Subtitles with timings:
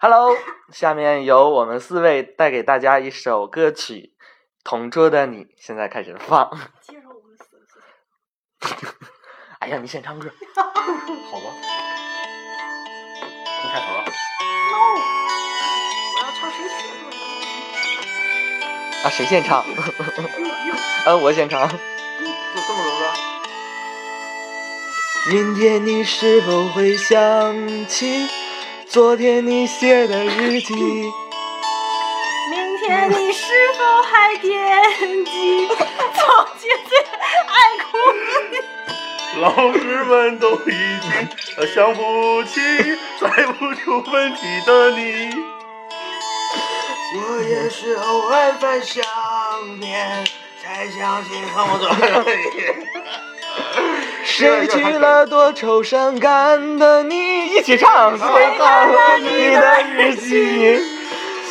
[0.00, 0.36] Hello，
[0.70, 4.14] 下面由我们四位带给大家一首歌曲
[4.62, 6.48] 《同桌的你》，现在开始放。
[6.80, 7.56] 介绍我们四
[8.86, 8.94] 个。
[9.58, 10.30] 哎呀，你先唱歌。
[10.54, 10.62] 好
[11.40, 11.46] 吧。
[13.60, 14.04] 你开头了。
[14.70, 14.94] No，
[16.14, 16.74] 我要唱谁学
[19.02, 19.04] 的？
[19.04, 19.64] 啊，谁先唱？
[21.06, 21.68] 啊，我先唱。
[21.68, 23.02] 就这么多个？
[25.32, 28.28] 明天你是否会想起
[28.98, 30.74] 昨天你写的日记？
[30.74, 31.12] 明
[32.78, 34.50] 天你是否还惦
[35.24, 35.76] 记从
[36.58, 36.98] 前最
[37.46, 38.58] 爱哭的你？
[39.40, 42.60] 老师们都已经呃想不起，
[43.20, 45.30] 猜不出问题的你。
[47.14, 49.04] 我也是偶尔翻相
[49.78, 50.24] 片，
[50.60, 52.42] 才想起同桌的你。
[54.38, 57.46] 谁去了多愁善感的你？
[57.46, 58.16] 一起唱。
[58.16, 60.78] 谁看了你的日记？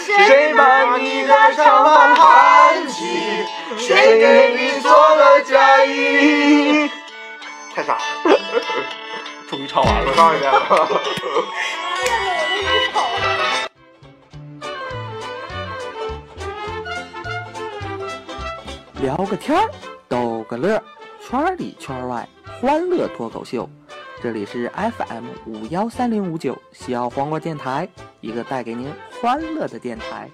[0.05, 3.45] 谁把你的长发盘起？
[3.77, 6.89] 谁给你做了嫁衣？
[7.75, 8.39] 太傻了，
[9.51, 10.13] 终于唱完了。
[10.15, 10.49] 唱一遍。
[19.01, 19.69] 聊个天儿，
[20.07, 20.83] 逗个乐儿，
[21.21, 22.27] 圈儿里圈儿外，
[22.59, 23.69] 欢乐脱口秀。
[24.19, 27.87] 这里是 FM 五幺三零五九小黄瓜电台，
[28.19, 28.91] 一个带给您
[29.21, 30.27] 欢乐的电台。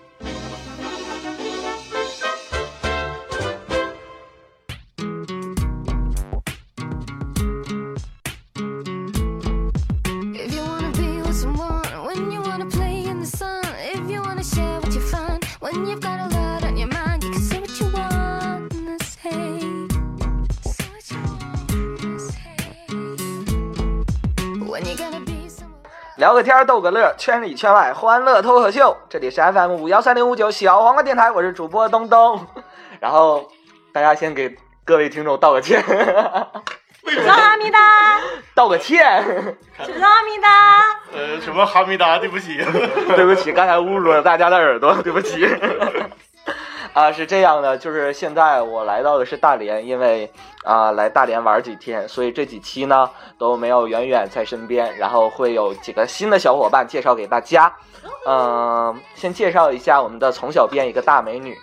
[26.34, 28.98] 聊个天儿，逗个乐，圈里圈外，欢乐脱口秀。
[29.08, 32.44] 这里是 FM 五幺三零五九小黄瓜电台，我是主播东东。
[33.00, 33.48] 然后
[33.94, 35.78] 大家先给各位听众道个歉，
[37.04, 37.28] 为什知
[38.56, 39.22] 道个歉。
[39.86, 40.50] 知道阿弥达。
[41.14, 42.18] 呃，什么哈密达？
[42.18, 42.58] 对不起。
[43.16, 45.48] 对不起，刚才侮辱了大家的耳朵，对不起。
[46.94, 50.32] 啊，是这样的，就是现在我来到的是大连，因为
[50.64, 57.74] 啊来大连玩几天，所以这几期呢都没有远远在身边，然后会有几个新的小伙伴介绍给大家。
[58.28, 61.58] 嗯、先介绍一下我们的从小编一个大美女。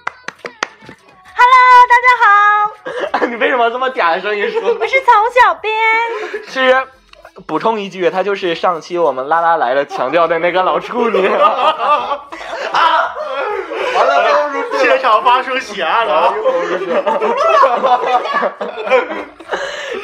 [1.37, 4.61] Hello，大家好， 你为什么这么嗲的声音说？
[4.63, 5.73] 我是从小编。
[6.49, 6.87] 是
[7.47, 11.29] 补充一句，她就是上期我们拉拉来了强调的那个老处女。
[13.93, 14.25] 完了，
[14.79, 16.35] 现场发生血案了啊！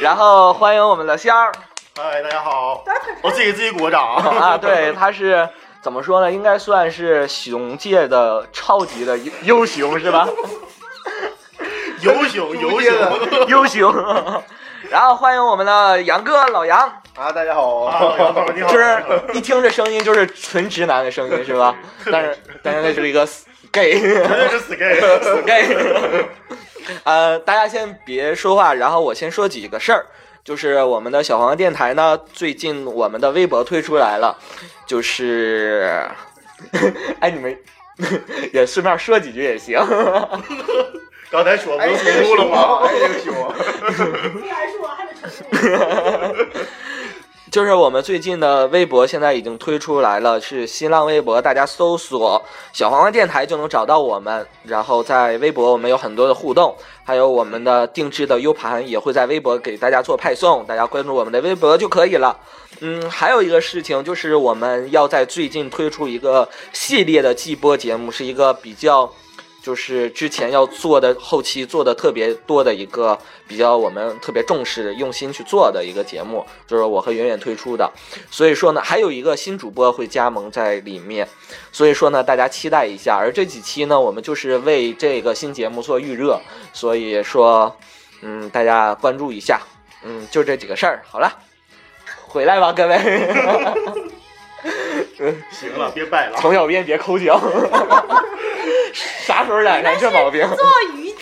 [0.01, 1.51] 然后欢迎我们的仙儿。
[1.97, 2.83] 嗨，大家好，
[3.21, 4.37] 我自己给自己鼓个掌啊！
[4.39, 5.47] 啊，对，他是
[5.81, 6.31] 怎么说呢？
[6.31, 10.27] 应该算是熊界的超级的优优熊是吧？
[12.01, 12.93] 游雄， 游雄，
[13.47, 13.91] 优熊。
[14.89, 16.79] 然后欢迎我们的杨哥老杨，
[17.15, 21.75] 啊，大家好，啊杨总你好 就是一听这声音就是纯直男的声音是吧？
[22.11, 23.27] 但是但是那是一个
[23.71, 24.99] gay 绝对是死 gay。
[25.45, 26.25] gay。
[27.03, 30.05] 呃，大家先别说话，然后我先说几个事儿。
[30.43, 34.37] 就是我们的小黄电台呢，最近我们的微博推出来了，
[34.85, 36.07] 就是，
[37.19, 37.57] 哎，你们
[38.53, 39.77] 也顺便说几句也行。
[41.29, 42.79] 刚才说不哎，是重录了吗？
[42.83, 43.33] 哎，这个熊，
[43.95, 46.47] 虽然是我还得承认。
[47.49, 54.45] 就是我们最近的微博现在已经推出来了，是新浪微博，大家搜索“小黄瓜电台”就能找到我们。
[54.63, 62.37] 然后在微博我们有很多的互动，还有我们的定制的 U 盘也会在微博给大家做派送，大家关注我们的微博就可以了。
[62.81, 69.11] 嗯，还有一个事情就是我们要在最近推出一个系列的季播节目，是一个比较。
[69.67, 73.19] 就是之前要做的后期做的特别多的一个
[73.49, 77.91] 比较我们特别重视用心去做的一个节目，就是我和圆圆推出的。
[78.31, 81.27] 所以说呢，还有一个新主播会加盟在里面，
[81.73, 83.17] 所以说呢，大家期待一下。
[83.17, 86.39] 而这几期呢，我们就是为这个新节目做预热，
[86.71, 87.75] 所以说，
[88.21, 89.59] 嗯，大家关注一下。
[90.05, 91.03] 嗯，就这几个事儿。
[91.05, 91.29] 好了，
[92.25, 92.97] 回来吧，各位。
[95.51, 96.37] 行了，别摆了。
[96.39, 97.37] 从小编别抠脚，
[98.93, 100.47] 啥时候染上这毛病？
[100.55, 100.65] 做
[100.95, 101.17] 瑜伽，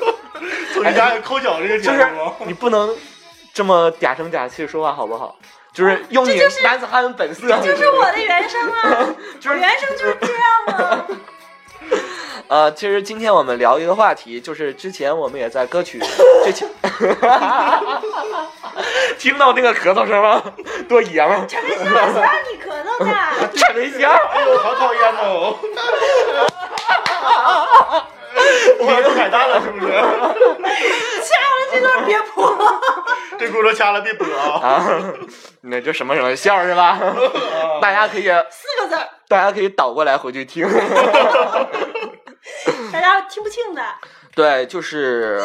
[0.74, 2.08] 做瑜伽抠脚这个节就是？
[2.46, 2.94] 你不能
[3.52, 5.36] 这么嗲声嗲气说话，好不好？
[5.72, 7.46] 就是用你男子汉本色。
[7.46, 11.06] 这就是我的原声啊， 就是原声就是这样啊。
[12.48, 16.00] 呃，其实今天我们聊一个话题，就是之前我们也在歌曲
[16.44, 16.68] 之前，
[19.18, 20.42] 听到那个咳嗽声吗？
[20.88, 21.46] 多爷们儿！
[21.46, 23.10] 陈文香，虽然你咳嗽，的。
[23.54, 24.10] 陈对象。
[24.12, 25.56] 哎呦，好讨厌哦！
[28.80, 29.92] 我把都改大了，是不是？
[29.92, 30.34] 掐了
[31.72, 32.56] 这段别播。
[33.38, 34.60] 这轱辘掐了别播啊！
[34.62, 34.84] 啊，
[35.62, 36.98] 那这什么什么笑是吧？
[37.80, 40.68] 大家可以，四个字儿，大家可以倒过来回去听。
[42.92, 43.82] 大家听不清的。
[44.38, 45.40] 对，就是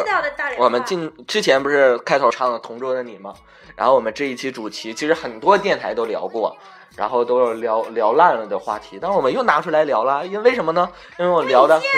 [0.59, 3.33] 我们进之前不是开头唱了《同桌的你》吗？
[3.75, 6.55] 然后我们这一期主题其实很多电台都聊过，
[6.95, 10.87] 然后都有聊聊烂了的话题，但是我们又拿出来聊了，因为为什么呢？
[11.17, 11.81] 因为我聊的，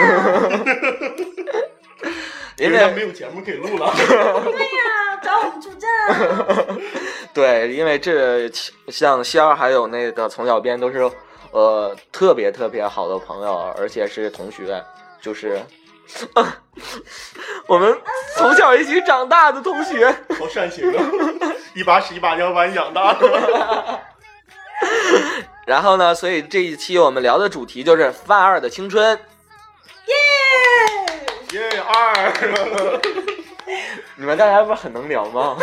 [2.59, 3.91] 因人家没为有节目可以录了。
[3.93, 6.15] 对呀，找我们助阵啊。
[7.35, 8.49] 对，因为这
[8.87, 11.11] 像仙儿还有那个从小编都是
[11.51, 14.81] 呃特别特别好的朋友，而且是同学，
[15.19, 15.59] 就是。
[17.67, 17.97] 我们
[18.35, 20.07] 从小一起长大的同学，
[20.39, 21.03] 好煽情啊！
[21.73, 24.01] 一把屎一把尿把你养大的。
[25.65, 29.19] 然后呢，所以这一期我们聊的主题就是范二的青春。
[30.05, 30.13] 耶！
[31.53, 33.01] 耶二，
[34.15, 35.57] 你们大家不是很能聊吗？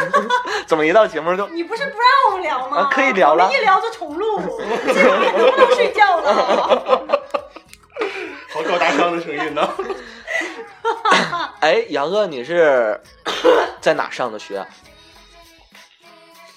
[0.66, 2.78] 怎么一到节目就你不是不让我们聊吗？
[2.78, 4.40] 啊可以聊了一聊就重录，
[4.86, 7.20] 这两天都不能睡觉了。
[8.52, 9.68] 好高大上的声音呢。
[11.60, 13.00] 哎，杨哥，你是
[13.80, 14.64] 在哪上的学？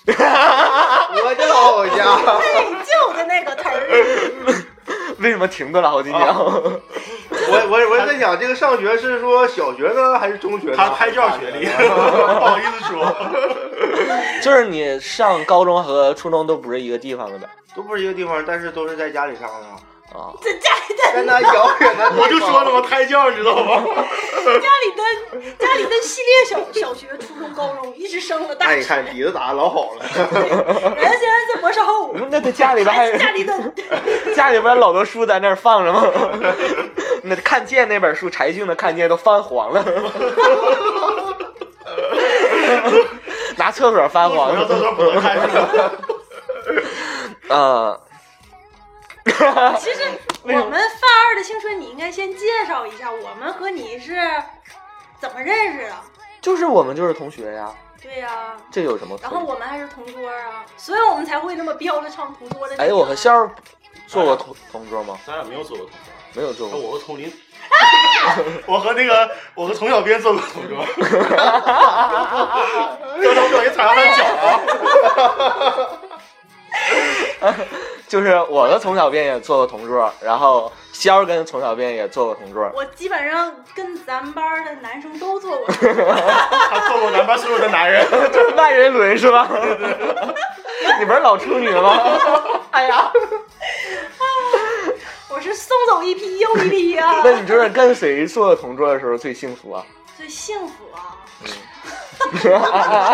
[0.07, 2.05] 我的老家，
[2.39, 3.73] 对，就的那个词儿。
[5.19, 6.17] 为什么停顿了好几秒？
[6.37, 10.75] 我我我在想，这个上学是说小学呢，还是中学呢？
[10.77, 13.15] 他拍照学历， 不好意思说。
[14.41, 17.49] 就是你上高中和初中都不是一个地方的呗？
[17.75, 19.65] 都不是一个地方，但是都是在家里上的，
[20.15, 22.11] 啊， 在家里的在那遥远的。
[22.17, 23.83] 我就说了，我胎教，你知道吗？
[24.45, 25.03] 家里的
[25.59, 28.83] 家里的系列小小学、初中、高中，一直升了大学。
[28.83, 30.05] 看底子打的老好了。
[30.15, 33.53] 人家现在在博士后， 那他家里边还 家里的
[34.35, 36.03] 家里边老多书在那儿放着吗？
[37.23, 39.83] 那看见那本书，柴静的看见都泛黄了，
[43.57, 44.79] 拿厕所翻黄上厕了。
[44.79, 45.37] 所不能看？
[47.47, 47.97] 啊，
[49.79, 50.01] 其实
[50.43, 50.79] 我们范
[51.27, 54.13] 二的青春，你应该先介绍一下，我们和你是
[55.19, 55.95] 怎么认识的？
[56.41, 59.17] 就是我们就是同学呀，对呀、这有什么？
[59.21, 62.75] 然后我们还是同桌啊，所以我们才会那么标着唱同桌的。
[62.77, 63.49] 哎，我和仙儿
[64.07, 65.17] 做过同同桌吗？
[65.25, 66.13] 咱俩没有做过同桌。
[66.33, 66.77] 没有做过。
[66.77, 67.33] 我和丛林，
[68.67, 70.85] 我和那个我和丛小编做过同桌。
[70.99, 71.07] 刚
[73.33, 74.23] 才我不小心踩到他脚
[77.41, 77.55] 了。
[78.15, 82.71] 就是我的从小便也做过同桌，然后仙儿跟从小便也做过同桌。
[82.73, 88.09] 我基本上跟咱们班的男生都做过， 他做过咱班所有的男人。
[88.31, 89.45] 就是万人轮是吧？
[90.97, 91.99] 你不是老处女吗？
[92.71, 93.11] 哎呀，
[95.27, 99.83] 我是送走一批又一批啊，那你就是跟谁做同桌的时候最幸福啊？
[100.17, 101.19] 最幸福啊！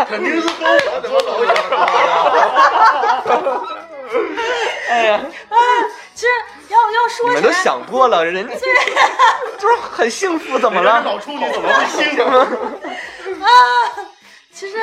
[0.08, 1.56] 肯定是跟我怎么老想
[4.90, 5.22] 哎呀，
[6.14, 6.28] 其实
[6.70, 8.54] 要要说起来，你们都想过了，人家
[9.58, 11.02] 就是很幸福，怎么了？
[11.04, 12.24] 老处女怎么会幸福？
[13.44, 13.48] 啊，
[14.54, 14.78] 其实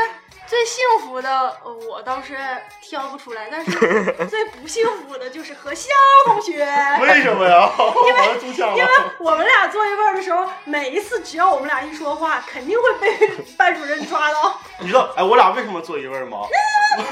[0.48, 1.30] 最幸福的
[1.62, 2.36] 呃我倒是
[2.80, 3.70] 挑不出来，但是
[4.28, 5.90] 最不幸福的就是和肖
[6.24, 6.66] 同学。
[7.02, 7.70] 为什么呀？
[8.06, 8.88] 因为因为。
[9.18, 14.58] 我们俩坐一块儿的时候，每一次只要我们俩一说话，肯定会被班主任抓到。
[14.78, 16.38] 你知道哎，我俩为什么坐一位吗？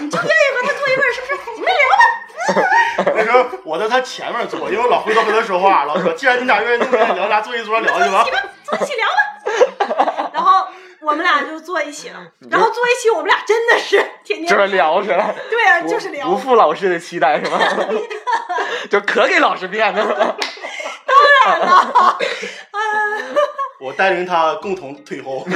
[0.00, 1.38] 你就愿意和他坐一块儿，是不是？
[1.56, 3.12] 你们聊吧。
[3.14, 8.30] 那时候我在他前面坐，因为我老回头和他说话，老说既然你俩愿意那么聊，俩坐一桌聊去吧你。
[8.30, 10.30] 们坐一起聊吧。
[10.32, 10.66] 然后
[11.06, 12.20] 我们俩就坐一起了，
[12.50, 15.32] 然后坐一起，我们俩真的是天天就是聊起来？
[15.48, 16.28] 对啊，就是聊。
[16.28, 17.58] 不负老师的期待是吗？
[18.90, 20.36] 就可给老师面子了。
[23.78, 25.46] 我带领他共同退后。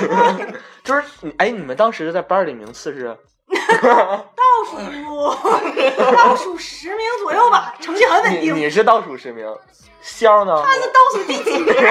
[0.84, 3.16] 就是你哎，你们当时在班里名次是？
[3.82, 4.30] 倒
[4.78, 8.54] 数倒数十名左右吧，成绩很稳定。
[8.54, 9.46] 你是倒数十名，
[10.00, 10.62] 肖呢？
[10.66, 11.74] 他是倒数第几名？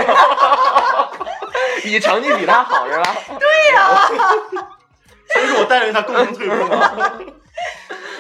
[1.86, 3.16] 你成绩比他好是吧？
[3.40, 4.08] 对呀、
[5.32, 6.76] 所以说我带着他共同退步嘛。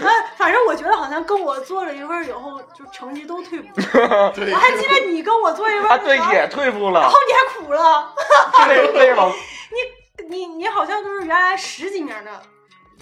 [0.01, 3.81] 啊，反正我觉得好像跟我坐了一会儿以后，就成绩都退步。
[4.33, 7.17] 对我，还记得你跟我坐一块啊，儿的时候，对，也退步了然后。
[7.27, 8.13] 你还哭了。
[8.69, 9.31] 为为什么？
[9.71, 12.39] 你你你好像都是原来十几名的嗯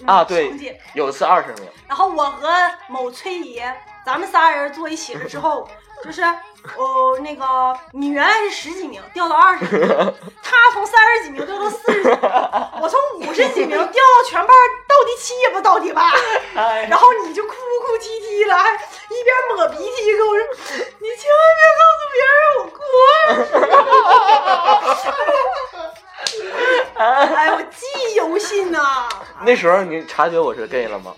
[0.06, 2.48] 啊对有次二十名，然后我和
[2.88, 3.74] 某崔爷，
[4.06, 5.68] 咱们仨人坐一起了之后，
[6.04, 9.88] 就是哦，那个你原来是十几名，掉到二十几名，
[10.44, 12.20] 他从三十几名掉到四十几名，
[12.82, 14.56] 我从五十几名掉到全班
[14.88, 16.12] 倒第七也不倒第八，
[16.56, 20.44] 哎然后你就哭哭啼啼的，还一边抹鼻涕跟我说
[21.00, 22.80] ：“你千万别告诉别人我哭。”
[26.98, 29.08] 哎，我记忆犹新呐、
[29.44, 31.14] 那时候你察觉我是 gay 了吗？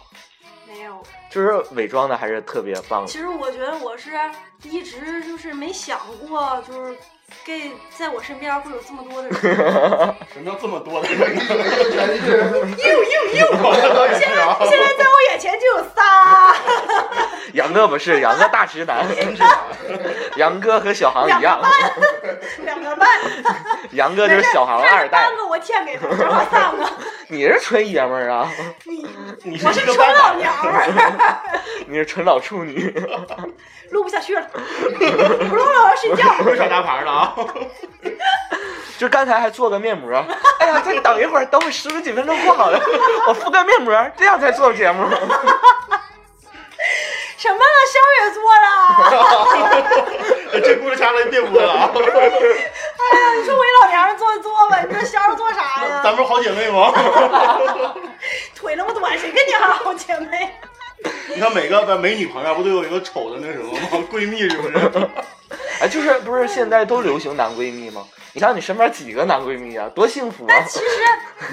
[0.67, 1.01] 没有，
[1.31, 3.07] 就是伪装的还是特别棒的。
[3.07, 4.11] 其实我觉得我是
[4.63, 6.97] 一直就是没想过，就是
[7.45, 9.39] gay 在我身边会有这么多的人。
[10.33, 11.07] 什么叫这么多的？
[11.09, 11.38] 人？
[12.77, 13.48] 又又又
[14.17, 16.55] 现在现在在我眼前就有仨，
[17.53, 19.05] 杨哥不是，杨哥大直男，
[20.38, 21.59] 杨哥和小航一样，
[22.63, 23.07] 两个半，
[23.91, 26.86] 杨哥就是小航二代我欠给他，正好三个。
[27.31, 28.51] 你是纯爷们儿啊，
[28.86, 29.05] 你
[29.43, 31.39] 你我是纯老娘们儿，
[31.88, 32.91] 你是纯老处女。
[33.91, 36.24] 录不下去了，不录了，我要睡觉。
[36.43, 37.36] 不是耍大牌了啊！
[38.98, 40.12] 就刚才还做个面膜，
[40.59, 42.79] 哎呀，再等一会儿，等我十几分钟过好了，
[43.27, 45.07] 我敷个面膜，这样才做节目。
[47.38, 47.63] 什么了？
[47.89, 48.67] 肖也做了。
[50.63, 51.89] 这故事掐了别播了啊！
[53.00, 56.01] 哎呀，你说我一老娘们做就做吧，你说肖做啥呀？
[56.03, 56.91] 咱不是好姐妹吗？
[58.56, 60.51] 腿那么短，谁跟你还好姐妹？
[61.34, 64.03] 你看每个美女旁边不都有一个丑的那什么吗？
[64.12, 65.10] 闺蜜是不是？
[65.79, 68.06] 哎，就是不是现在都流行男闺蜜吗？
[68.34, 70.53] 你看你身边几个男闺蜜啊，多幸福啊！
[70.68, 70.86] 其实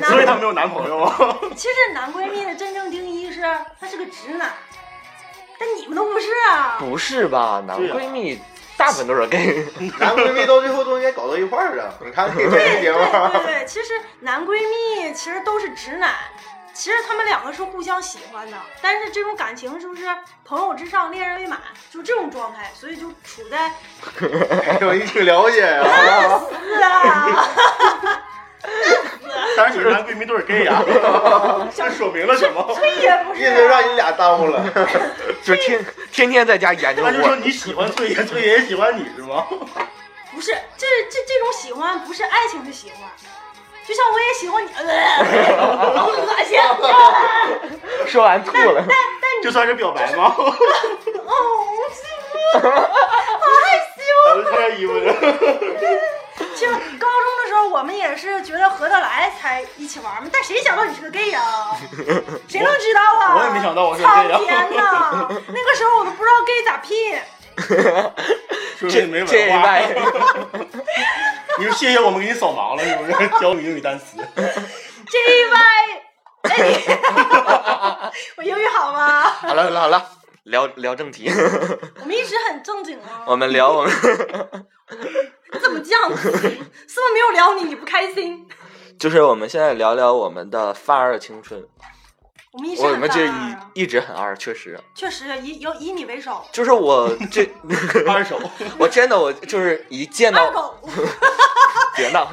[0.00, 1.16] 男所以她没有男朋友啊。
[1.56, 3.40] 其实男闺蜜的真正定义是
[3.80, 4.52] 他是个直男，
[5.58, 6.76] 但你们都不是啊。
[6.78, 7.62] 不是吧？
[7.66, 8.38] 男闺蜜
[8.76, 9.66] 大部分都是 gay。
[9.98, 11.94] 男闺蜜到最后都应该搞到一块儿啊！
[12.04, 12.98] 你看这对对节目，
[13.32, 16.14] 对对，其实男闺蜜其实都是直男，
[16.74, 20.04] 其实他们两个是互相喜欢的，但是这种感情就是
[20.44, 21.58] 朋友之上，恋人未满，
[21.90, 23.72] 就这种状态，所以就处在
[24.66, 25.82] 哎呦，你挺了解呀、
[26.62, 27.48] 是啊，
[29.56, 30.82] 但是你的男闺蜜都是 gay 呀，
[31.74, 32.76] 这说明了什么？
[32.78, 34.62] 这也不是、意思是让你俩耽误了。
[35.42, 39.46] 就天天天在家研究那就说，你喜欢崔爷，崔爷也喜欢你是吗？
[40.34, 43.08] 不是，这这这种喜欢不是爱情的喜欢，
[43.86, 48.84] 就像我也喜欢你， 恶心，呃说完吐了。
[49.42, 50.34] 这算是表白吗？
[50.38, 50.42] 哦，
[52.52, 52.60] 害
[53.96, 54.02] 羞。
[54.26, 55.04] 咱们穿件衣服去。
[56.56, 61.76] 其实高中的时候，我们也是觉得合得来才一起玩嘛，但谁想到你是个 gay 啊、
[62.48, 63.36] 谁能知道啊？
[63.36, 67.20] 我也没想到我是个 gay 啊苍天呐，那个时候我都不知道 gay 咋拼。
[68.78, 69.78] 说明你没这文化。
[71.58, 73.28] 你说谢谢我们给你扫盲了，是不是？
[73.40, 74.16] 教你英语单词。
[74.36, 75.56] J Y，
[76.42, 79.22] 哎， 我英语好吗？
[79.22, 80.10] 好了好了好了，
[80.46, 81.28] 聊聊正题，
[82.00, 83.24] 我们一直很正经啊。
[83.26, 83.92] 我们聊我们
[85.52, 86.30] 你怎么这样子？
[86.30, 86.60] 是不是
[87.12, 88.46] 没有聊你你不开心？
[88.98, 91.62] 就是我们现在聊聊我们的范儿青春，
[92.52, 97.48] 我们一直我们这一一直很二，确实，确实以有以你为首，就是我这
[98.06, 98.40] 二手，
[98.78, 100.80] 我真的我就是一见到。
[101.96, 102.28] 别闹，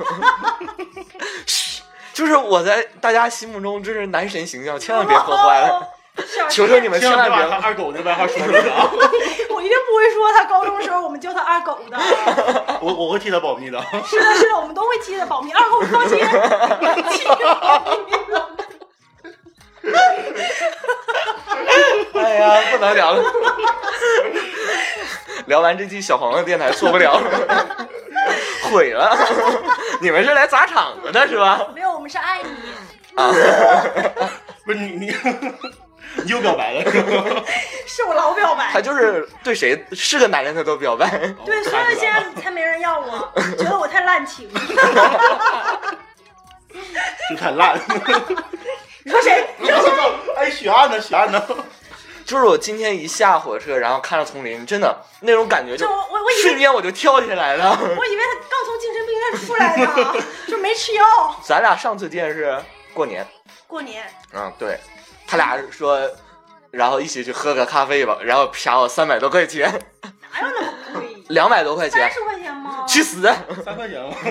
[1.47, 1.81] 嘘，
[2.13, 5.92] 就是我在大家心目中就是男神形象，千万别破坏了，小
[6.49, 7.47] 求求你们千千万别。
[7.47, 8.89] 把二狗那外号说出来啊！
[9.49, 11.97] 我一定不会说他高中的时候我们叫他二狗的。
[12.81, 13.81] 我我会替他保密的。
[14.05, 15.51] 是的，是的，我们都会替他保密。
[15.51, 18.49] 二狗，你放心，替他保密了。
[22.13, 23.23] 哎呀，不能聊了，
[25.47, 27.87] 聊完这期小黄的电台做不了了，
[28.71, 29.17] 毁了。
[29.99, 31.67] 你们是来砸场子的是吧？
[31.73, 32.49] 没有，我们是爱你。
[33.15, 33.31] 啊，
[34.65, 35.13] 不是你你你
[36.25, 36.83] 又表白了
[37.85, 38.81] 是我老表白他。
[38.81, 41.09] 就是对谁是个男人他都表白。
[41.45, 44.49] 对，所以现在才没人要我， 觉得我太滥情。
[47.29, 47.79] 就太烂。
[49.03, 49.45] 你说谁？
[50.35, 50.99] 哎，许岸呢？
[50.99, 51.43] 许岸呢？
[52.25, 57.77] 就是我今天一下火车，然后看到丛林，真的那种感觉就就我我瞬间我就跳起来了。
[57.77, 61.03] 我以为他刚从精神病院出来呢，就没吃药。
[61.43, 62.57] 咱俩上次见是
[62.93, 63.27] 过年，
[63.67, 64.79] 过年嗯，对，
[65.33, 65.99] 他俩说，
[66.69, 69.67] 然后一起去喝个咖啡吧，然后啪我三百多块钱，
[70.03, 71.23] 哪有那么贵？
[71.29, 72.85] 两百多块钱，三十块钱吗？
[72.87, 73.19] 去死！
[73.65, 74.13] 三块钱吗？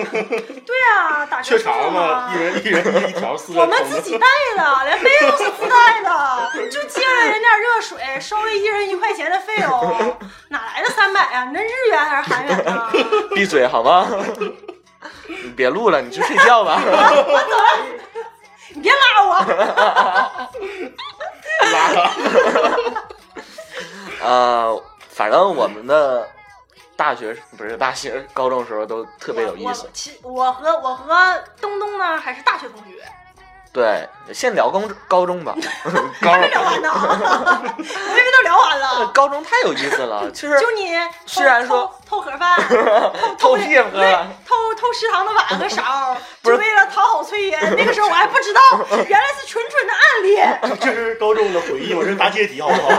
[0.65, 3.59] 对啊，打折雀巢嘛，一人一人一条四个。
[3.59, 10.17] 我们自己带的，连费用都是自带的，就借了人点热水，收了一人一块钱的费用，
[10.47, 11.43] 哪来的三百啊？
[11.43, 12.89] 你那日元还是韩元啊？
[13.35, 14.07] 闭嘴好吗？
[15.27, 16.81] 你别录了，你去睡觉吧。
[18.73, 19.39] 你别拉我！
[21.71, 22.11] 拉了。
[24.21, 26.27] 呃，反正我们的
[26.95, 29.89] 大学不是大学，高中时候都特别有意思
[30.21, 33.03] 我和我和东东呢还是大学同学，
[33.73, 35.55] 对，先聊高高中吧，
[36.21, 39.07] 高还没聊完呢， 我以为都聊完了。
[39.07, 42.55] 高中太有意思了，其实就你偷虽然说偷偷盒饭，
[43.39, 44.13] 偷屁喝对，
[44.45, 47.59] 偷偷食堂的碗和勺，是就为了讨好崔爷。
[47.75, 48.61] 那个时候我还不知道，
[49.07, 50.77] 原来是纯纯的暗恋。
[50.79, 52.89] 这是高中的回忆，我这是答阶题，好不好？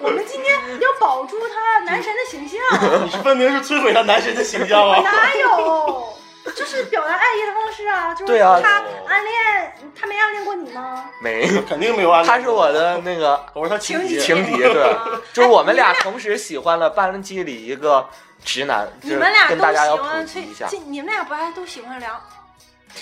[0.00, 2.58] 我们今天要保住他男神的形象，
[3.04, 4.98] 你分明是摧毁他男神的形象啊！
[5.02, 6.17] 哪有？
[6.56, 11.08] 就是表达爱意的方式啊，就是对啊他暗恋，他没暗恋过你吗？
[11.22, 14.20] 没，肯定没有暗恋他是我的那个 我是他情敌。
[14.20, 14.96] 情敌，对，
[15.32, 18.08] 就是我们俩同时喜欢了班级里一个
[18.44, 22.20] 直男，你们俩都跟大家要普喜欢崔及一下，，这你们俩不还都喜欢梁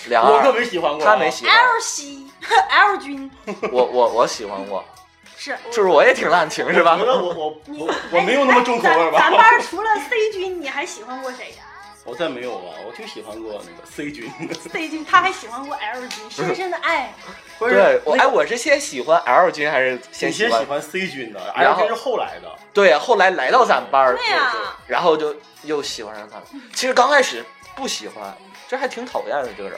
[0.07, 1.29] 梁我可二，没喜欢过，他没。
[1.31, 2.31] 喜欢，L 西
[2.69, 3.31] L 君？
[3.71, 4.83] 我我我喜欢过，
[5.37, 7.05] 是，就是我也挺滥情是吧我觉？
[7.05, 9.37] 得我我我我没有那么重口味吧咱咱吧？
[9.37, 11.63] 班除了 C 君，你还喜欢过谁呀
[12.07, 14.31] 我再没有了，我就喜欢过那个 C 君。
[14.71, 17.13] ？C 君他还喜欢过 L 君，深深的爱。
[17.59, 20.51] 不是对，我那哎，我是先喜欢 L 君还是先喜欢？
[20.51, 22.49] 先喜欢 C 君的然 l 后君是后来的。
[22.73, 24.53] 对，后来来到咱班儿，对呀
[24.87, 26.43] 然后就又喜欢上他了。
[26.73, 27.43] 其实刚开始
[27.75, 28.33] 不喜欢，
[28.69, 29.77] 这还挺讨厌的这个人，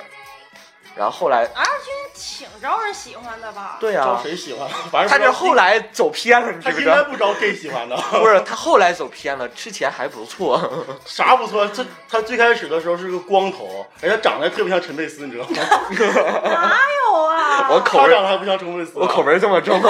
[0.99, 3.77] 然后后来，L 君挺招人喜欢的吧？
[3.79, 4.69] 对呀、招谁喜欢？
[4.91, 6.97] 反正他这后来走偏了，你他知不知道？
[6.97, 7.95] 应该不招 gay 喜欢的。
[7.95, 10.61] 不是，他后来走偏了，之前还不错。
[11.07, 11.65] 啥不错？
[11.67, 15.55] 这他最开始的时候是个光头，而且长得特别像陈佩斯，你知道吗？
[16.43, 17.69] 哪有啊？
[17.71, 18.99] 我口味他长得还不像陈佩斯。
[18.99, 19.81] 我口味这么重，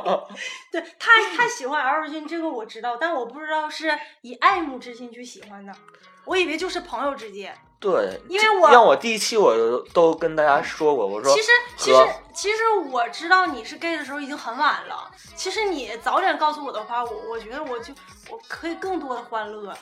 [0.72, 5.74] 对他他喜欢 L 君，这个我知道，但我不知道是以爱慕之心去喜欢的，
[6.24, 7.54] 我以为就是朋友之间。
[7.78, 9.54] 对，因为我让我第一期我
[9.92, 15.10] 都跟大家说过，我说其实其实其实我知道你是 gay 的时候已经很晚了。
[15.34, 17.92] 其实你早点告诉我的话，我我觉得我就
[18.30, 19.72] 我可以更多的欢乐。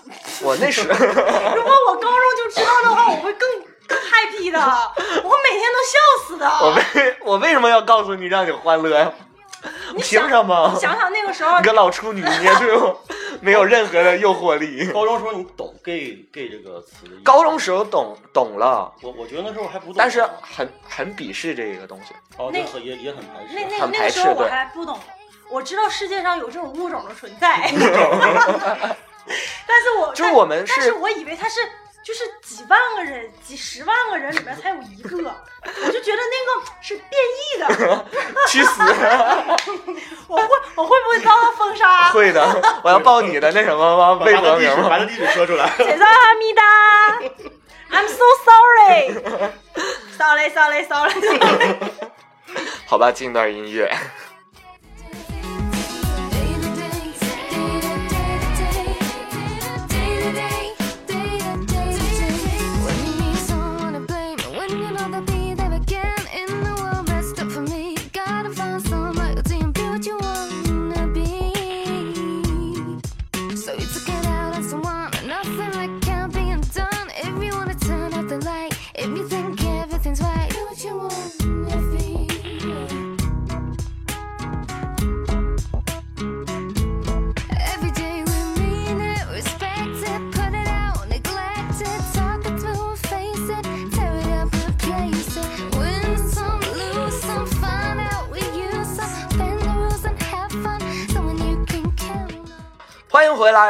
[0.42, 3.48] 我那时候如果我高中就知道的话，我会更
[3.86, 6.48] 更 happy 的，我会每天都笑死的。
[6.48, 9.12] 我为我为什么要告诉你让你欢乐呀？
[9.94, 10.80] 你凭什么你？
[10.80, 13.00] 想想那个时候 你，个老处女，你也就
[13.40, 14.86] 没有任何的诱惑力。
[14.92, 17.22] 高中时候你懂 gay gay 这个词的意思？
[17.24, 22.14] 高中时候懂懂了，我我觉得那时候还不懂，但是很很鄙视这个东西。
[22.36, 23.54] 哦，那也也很排斥。
[23.54, 24.98] 那那很排那个时候我还不懂，
[25.50, 27.70] 我知道世界上有这种物种的存在，
[29.66, 31.60] 但是我就是我们是但是我以为他是
[32.04, 37.66] 就是几万个人、几十万个人里面才有一个，我就觉得那个是变异的，
[38.46, 38.82] 去死！
[40.28, 42.10] 我会我会不会遭到封杀？
[42.10, 42.46] 会的，
[42.82, 44.16] 我要报你的那什么吗？
[44.20, 44.98] 把微他的地址，把博名吗？
[44.98, 45.66] 他地址说出来。
[45.78, 46.62] 解散阿弥达
[47.90, 51.14] ，I'm so sorry，sorry sorry sorry，
[52.86, 53.90] 好吧，进段音乐。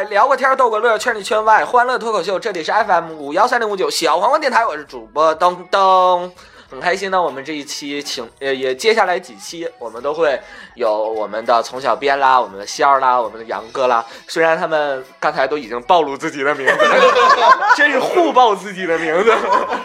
[0.02, 2.38] 聊个天儿，逗个乐，圈里圈外，欢乐脱口秀。
[2.38, 6.30] 这里是 FM 五幺三零五九小黄瓜电台，我是主播噔噔。
[6.70, 10.40] 很开心呢，我们这一期请呃也接下来几期我们都会
[10.74, 14.04] 有我们的从小编啦，我们的仙儿啦，我们的杨哥啦。
[14.26, 19.32] 虽然他们刚才都已经暴露自己的名字了，真是互报自己的名字。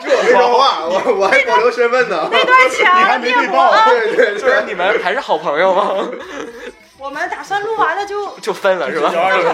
[0.03, 2.27] 这我没说话，我我还保留身份呢。
[2.31, 3.85] 那段你还没被爆啊！
[3.87, 5.93] 对对虽然，你们还是好朋友吗？
[6.99, 9.09] 我们打算录完了就就分了是吧？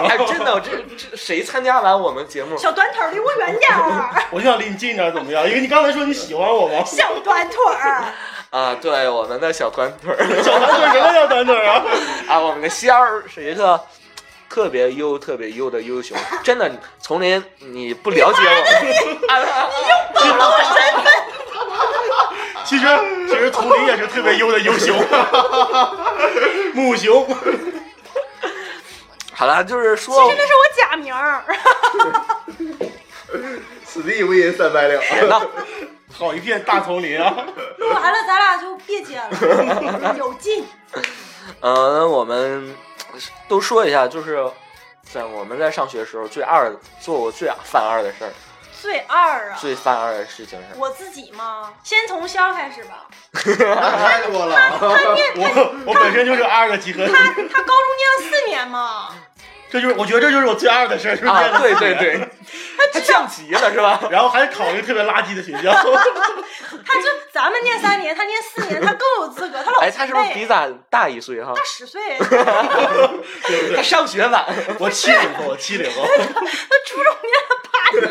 [0.08, 2.56] 哎，真的，这这谁参加完我们节目？
[2.58, 5.46] 小短腿离我远点儿， 我就想离你近点，怎么样？
[5.48, 6.82] 因为你刚才说你喜欢我吗？
[6.84, 8.04] 小短腿儿。
[8.50, 10.42] 啊，对，我们的小短腿儿。
[10.42, 11.82] 小短腿什么叫短腿啊？
[12.28, 13.78] 啊，我们的仙儿是一个
[14.48, 19.68] 特别优、特别优的优秀，真的，丛林你不了解我，啊
[22.66, 22.86] 其实
[23.28, 24.96] 其实丛林也是特别优的优雄，
[26.74, 27.26] 母熊。
[29.32, 31.44] 好了，就是说其实，那是我假名儿，
[33.84, 35.02] 此地无银三百两。
[35.28, 35.46] 那
[36.12, 37.30] 好一片大丛林啊！
[37.78, 40.66] 录完了咱俩就别接了，有劲。
[41.60, 42.74] 嗯、我们
[43.46, 44.42] 都说一下，就是
[45.02, 48.32] 在我们在上学的时候，最二做过最犯二的事儿，
[48.86, 53.08] 最二啊，最犯二的事情是，我自己吗，先从肖开始吧。
[53.34, 54.56] 太多了。
[55.34, 59.08] 我我本身就是二的集合体，他他高中念了四年嘛，
[59.70, 61.32] 这就是我觉得这就是我最二的事儿，是不是？
[61.32, 62.28] 啊，对对对，
[62.92, 64.00] 他降级了是吧？
[64.10, 65.72] 然后还考一个特别垃圾的学校，
[66.86, 71.52] 他就咱们念三年，他念四年，他更有资格，他老哎，他是不是比咱大一岁哈？
[71.54, 72.00] 大十岁？
[73.74, 74.44] 他上学晚，
[74.78, 76.20] 我七零后，我七零后，他
[76.86, 78.08] 初中念了八年，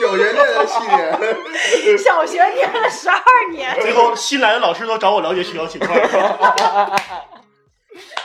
[0.00, 0.78] 小学念了七
[1.86, 3.74] 年，小学念了十二年。
[3.80, 5.98] 最后新来的老师都找我了解学校情况，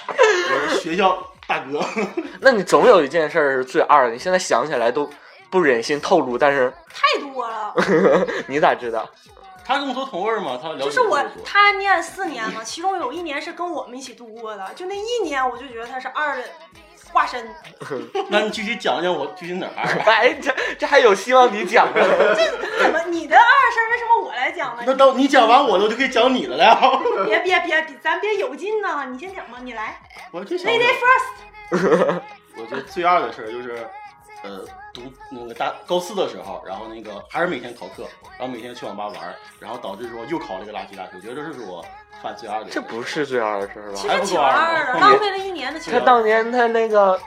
[0.10, 1.80] 我是学校大哥。
[2.42, 5.10] 那你总有一件事儿是最二的，你现在想起来都
[5.50, 7.74] 不忍心透露，但是太多了，
[8.48, 9.10] 你咋知道？
[9.66, 16.44] 他跟我说同位儿嘛，他了解就是我他念四年嘛，其中有一年是跟我们一起度过的，就那一年我就觉得他是二的
[17.18, 17.50] 化身。
[18.30, 19.86] 那你具体讲讲我具体哪儿？
[20.06, 22.36] 哎，这这还有希望你讲呢。
[22.80, 23.42] 怎么你的二
[23.74, 24.84] 事儿为什么我来讲呢？
[24.86, 27.02] 那到你讲完我的，我就可以讲你的了。
[27.26, 29.08] 别别别，咱别有劲呢！
[29.12, 30.00] 你先讲吧，你来。
[30.32, 32.22] 我就想 Lady first，
[32.56, 33.88] 我觉得最二的事儿就是，
[34.44, 34.60] 呃，
[34.94, 35.02] 读
[35.32, 41.12] 那个大高四的时候，然后那个还是每天逃课，然后每天去网吧玩，然后导致说又考了一个垃圾大学。
[41.16, 41.84] 我觉得这是我
[42.22, 42.70] 犯最二的。
[42.70, 43.96] 这不是最二的事儿吧？
[43.96, 46.00] 其实挺二的， 浪费了一年的青春。
[46.00, 47.20] 他当年他那个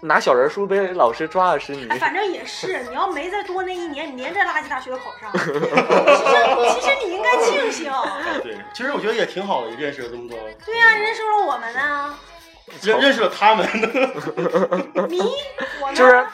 [0.00, 5.32] 拿小人书被老师抓了十你哎，反正也是，你要没再多那一年，你连这垃圾大学都考不上。
[5.34, 7.92] 其实其实你应该庆幸。
[8.42, 12.14] 对，其实我觉得也挺好的，也认识了这么多，对呀、认识了我们呢，
[12.82, 13.66] 认认识了他们，
[15.08, 15.20] 你
[15.80, 15.94] 我呢？
[15.94, 16.26] 就是呃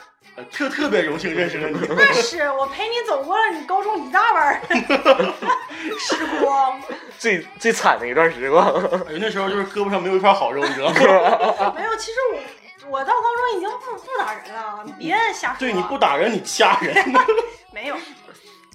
[0.50, 1.78] 特特别荣幸认识了你。
[1.96, 4.60] 那是我陪你走过了你高中一大半儿
[5.98, 6.80] 时光。
[7.18, 8.66] 最最惨的一段时光。
[9.08, 11.74] 哎，那时候就是胳膊上没有一块好肉，你知道吗？
[11.76, 15.56] 没有，其实我我到高中已经不不打人了，你别瞎说。
[15.58, 16.94] 对，你不打人，你掐人。
[17.72, 17.96] 没有，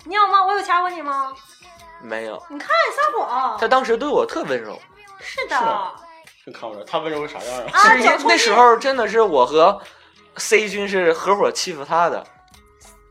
[0.04, 0.46] 你有吗？
[0.46, 1.34] 我有掐过你吗？
[2.02, 3.58] 没有，你看撒谎。
[3.60, 4.80] 他当时对我特温柔，
[5.20, 5.56] 是的。
[5.58, 7.72] 是真看不出来他温柔是啥样啊？
[7.74, 7.96] 啊，
[8.28, 9.82] 那时候真的是我和
[10.38, 12.26] C 君是合伙欺负他的。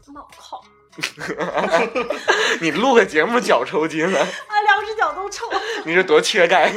[0.07, 0.63] 妈我靠！
[2.61, 5.51] 你录个节目脚抽筋了，啊，两只脚都抽，
[5.85, 6.73] 你是多缺钙？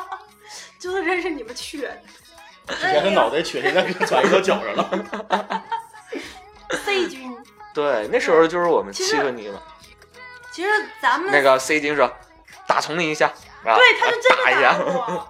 [0.78, 2.02] 就是认识你们缺的。
[2.68, 5.64] 之前是脑袋缺，现在给他转移到脚上了。
[6.86, 7.36] C 君，
[7.74, 9.62] 对，那时候就是我们欺负你了。
[10.50, 10.70] 其实
[11.02, 12.10] 咱们那个 C 君说
[12.66, 13.26] 打从你一下，
[13.66, 14.78] 啊对他是真的打。
[14.78, 15.28] 我。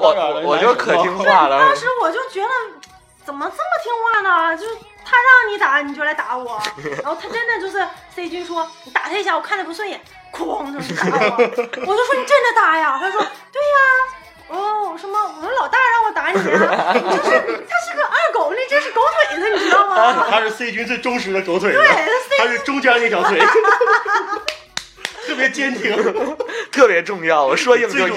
[0.00, 1.76] 我我就可听话了当。
[1.76, 2.48] 时我就觉得
[3.24, 4.56] 怎么这么听话呢？
[4.56, 6.60] 就是他让你打你就来打我，
[7.02, 10.00] 然后他真的就是 C 君说你打他一下，我看他不顺眼，
[10.32, 11.36] 哐就是打我，
[11.86, 12.98] 我就说你真的打呀？
[13.00, 14.14] 他说对呀。
[14.46, 15.18] 哦，什么？
[15.36, 16.92] 我们老大让我打你啊！
[16.92, 20.26] 就是他是个二狗，那真是狗腿子，你知道吗？
[20.30, 23.40] 他是 C 君最忠实的狗腿子对，，他 C 他是中间那条腿，
[25.26, 25.96] 特别坚挺，
[26.74, 28.16] 特别重要，我说硬就硬，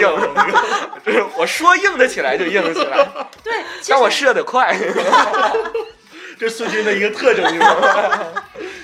[1.06, 3.08] 就是我说硬得起来就硬起来，
[3.44, 4.76] 对，其但我射得快。
[6.40, 8.20] 这是孙军的一个特征，你知道吗？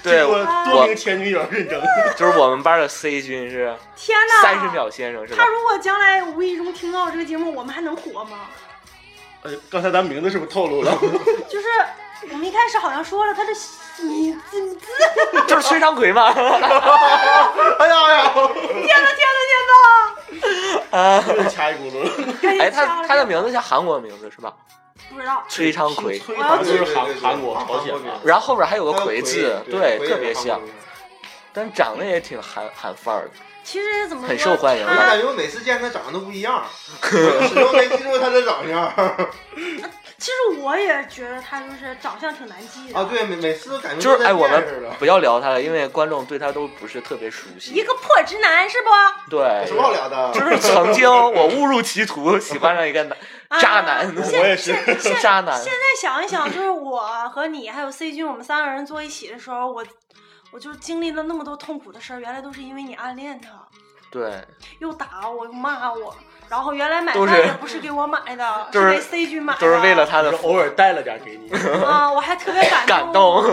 [0.02, 1.82] 对，我多名前女友认证，
[2.18, 5.50] 就是我们班的 C 君是天哪，三十秒先生是吧他？
[5.50, 8.40] 如果将来无意中听到这个节目，我们还能火吗？
[9.44, 10.92] 哎，刚才咱名字是不是透露了？
[11.50, 11.68] 就是
[12.32, 13.44] 我们一开始好像说了他
[13.98, 14.80] 的名字，
[15.48, 16.32] 就是崔长奎嘛。
[16.34, 19.54] 哎呀哎呀，天呐天呐天
[20.92, 21.92] 啊，又掐一！
[22.60, 24.54] 哎，他他的名字叫韩国名字是吧？
[25.14, 27.94] 不知道，崔昌奎，崔好像就是韩韩国朝鲜。
[28.24, 30.60] 然后后边还有个奎字，对，特别像，
[31.54, 33.32] 但长得也挺韩韩范儿的。
[33.64, 36.64] 其实怎么说很受欢迎我他感觉我每次见他长得都不一样，
[37.02, 38.94] 我始终没记住他的长相。
[40.24, 44.64] 其实我也觉得他就是长相挺难记的啊，对，每每次都感觉就是哎，我们。
[44.98, 47.84] 不要聊他了，因为观众对他都不是特别熟悉一。
[47.84, 49.30] 个破直男是不？
[49.30, 50.32] 对有什，么好聊的？
[50.32, 53.18] 就是曾经我误入歧途，喜欢上一个男
[53.50, 54.74] 啊渣男，现 我也是
[55.22, 59.84] 渣男现在想一想，就是我和你还有 C 君，我们三个人坐一起的时候，我
[60.52, 63.50] 我就经历了那么多痛苦的事儿，原来都是因为你暗恋他，
[64.10, 64.42] 对，
[64.80, 66.16] 又打我又骂我，
[66.50, 71.52] 然后原来买饭也不是给我买的，都是给 C 君买的，都是为了他的就是偶尔带了点给你，
[71.84, 73.44] 啊，我还特别感感动。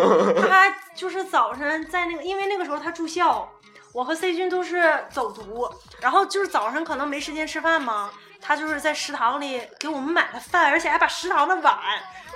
[0.49, 3.49] 他就是早晨在那个，因为那个时候他住校，
[3.93, 5.69] 我和 C 君都是走读，
[6.01, 11.79] 然后就是早上可能没时间吃饭嘛，他就是在食堂里给我们买了饭，而且还把食堂的碗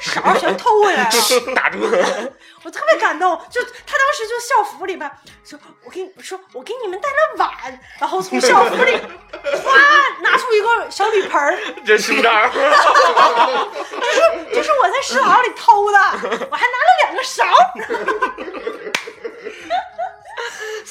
[0.00, 1.10] 勺全偷回来了。
[1.54, 1.78] 打住！
[2.62, 5.10] 我特别感动，就他当时就校服里边
[5.44, 8.96] 说，我给你说，我给你们带了碗，然后从校服里
[9.62, 9.72] 哗
[10.20, 12.50] 拿出一个小铝盆儿，这样。
[12.52, 14.22] 这是
[14.54, 15.98] 这是我在食堂里偷的，
[16.50, 17.44] 我还拿了两个勺。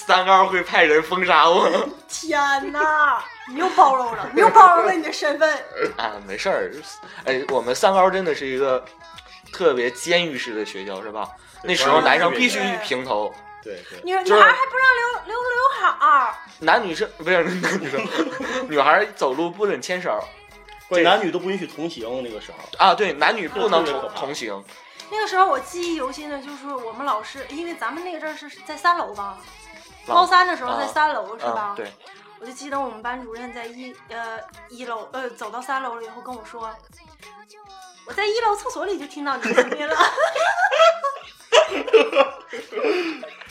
[0.05, 1.69] 三高会派人封杀我
[2.09, 5.49] 天哪，你又暴露了，你又暴露了你的身份。
[5.97, 6.13] 啊！
[6.27, 6.71] 没事儿，
[7.25, 8.83] 哎，我们三高真的是一个
[9.51, 11.29] 特别监狱式的学校，是吧？
[11.63, 18.05] 那时候男生必须平头，对对，女女孩还不让留留刘海儿，男女生不是 男女生，
[18.67, 20.19] 女孩走路不准牵手
[20.89, 22.57] 关于男女都不允许同行，那个时候。
[22.77, 24.61] 啊，对，男女不能同同行。
[25.09, 29.43] 那个时候我记忆犹新的就是我们老师，因为咱们那个阵儿是在三楼吧，老
[30.07, 31.73] 高三的时候在啊三楼是吧啊？？
[31.75, 31.91] 对，
[32.39, 34.39] 我就记得我们班主任在一呃
[34.69, 36.69] 一楼呃走到三楼了以后跟我说，
[38.05, 39.95] 我在一楼厕所里就听到你的声音了。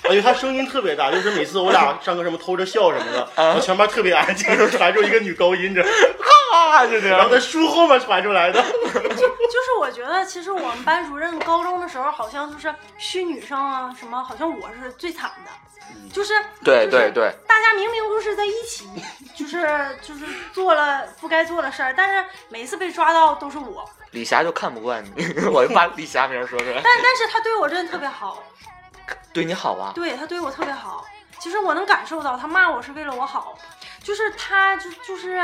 [0.05, 5.83] 而且他声音特别大，就是每次我俩上课什么偷着笑什么的， 我全班特别安静，传出一个女高音着，
[6.53, 8.61] 啊，就这然后在书后面传出来的。
[8.63, 15.51] 就是我觉得其实我们班主任高中的时候好像就是虚女生啊什么，好像我是最惨的。
[16.13, 18.89] 就是对就是对对，大家明明都是在一起，
[19.35, 19.67] 就是
[20.03, 23.89] 就是做了不该做的事儿，但是每次被抓到都是我。
[24.11, 28.43] 李霞就看不惯你， 我就把李霞名说出来，但但是他对我真的特别好，
[29.33, 29.93] 对你好啊。
[29.95, 31.05] 对他对我特别好。
[31.41, 33.59] 其实我能感受到他骂我是为了我好，
[34.05, 35.41] 就是他就就是，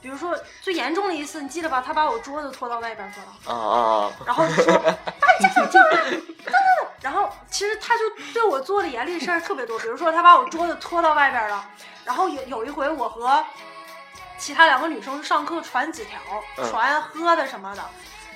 [0.00, 1.82] 比如说最严重的一次，你记得吧？
[1.84, 3.54] 他把我桌子拖到外边去了。
[3.54, 4.90] 啊啊然后就说把
[5.38, 6.88] 你 家长叫来，等等等。
[7.00, 11.64] 然后其实他就对我做的严厉事儿特别多，比如说他把我桌子拖到外边了，
[12.04, 13.44] 然后有有一回我和
[14.38, 16.18] 其他两个女生上课传纸条，
[16.58, 17.82] 嗯传喝的什么的。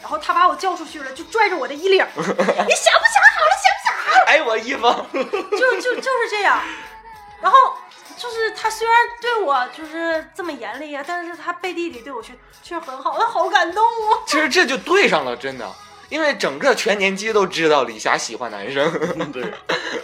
[0.00, 3.52] 然后他把我叫出去了，就拽着我的衣领， 你想不想好了？
[3.60, 4.24] 想不想好了？
[4.26, 6.58] 哎，我衣服， 就就就是这样。
[7.40, 7.74] 然后
[8.20, 14.22] 就是他虽然对我就是这么严厉啊，但是他背地里对我却却很好，我好感动哦。
[14.26, 15.66] 其实这就对上了，真的，
[16.10, 19.42] 因为整个全年级都知道李霞喜欢男生，嗯，对，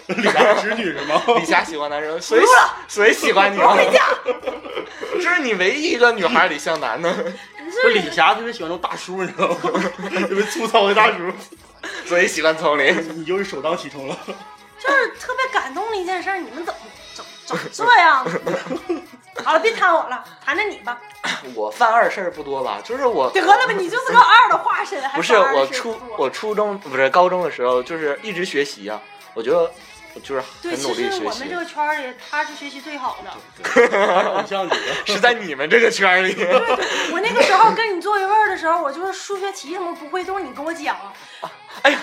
[0.06, 1.22] 李霞是直女是吗？
[1.36, 2.42] 李霞喜欢男生， 所以
[2.88, 3.76] 所以喜欢你吗？
[5.20, 7.14] 这是你唯一一个女孩李向南呢，
[7.82, 9.56] 就李霞特别喜欢那种大叔，你知道吗？
[10.26, 11.30] 特别粗糙的大叔，
[12.06, 12.96] 所以喜欢丛林。
[13.18, 14.18] 你就是首当其冲了。
[14.78, 16.80] 就是特别感动的一件事儿，你们怎么
[17.46, 18.26] 怎么怎么这样？
[19.44, 20.98] 好了，别谈我了，谈谈你吧。
[21.54, 29.00] 我犯二事儿不多吧，就是我得了吧，你就是个二的化身，还不是我初我初中不是高中的时候，就是一直学习啊，
[29.34, 29.70] 我觉得
[30.22, 33.30] 就是对，很努其力学习实我们这，个圈儿里，他是学习最好的。
[34.30, 35.06] 偶像级的。
[35.06, 36.34] 是在你们这个圈儿里。
[37.12, 40.96] 我那个时候跟你做一位儿的时候，我就是数学题什么不会，都是你跟我讲。
[41.82, 41.98] 哎呀，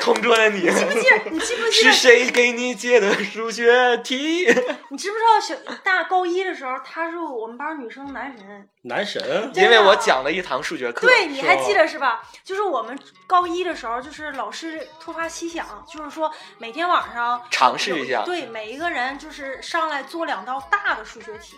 [0.00, 1.30] 同桌的你，你记不记得？
[1.30, 1.92] 你记不记是？
[1.92, 4.46] 谁给你解的数学题？
[4.90, 8.68] 你知不知道小大高一的时候，他是我们班女生男神。
[8.82, 11.06] 男神，因为我讲了一堂数学课。
[11.06, 12.22] 对，你还记得是吧？
[12.42, 21.56] 就是我们高一的时候，就是老师突发奇想，就是说每天晚上尝试一下对，每一个人就是上来做两道大的数学题，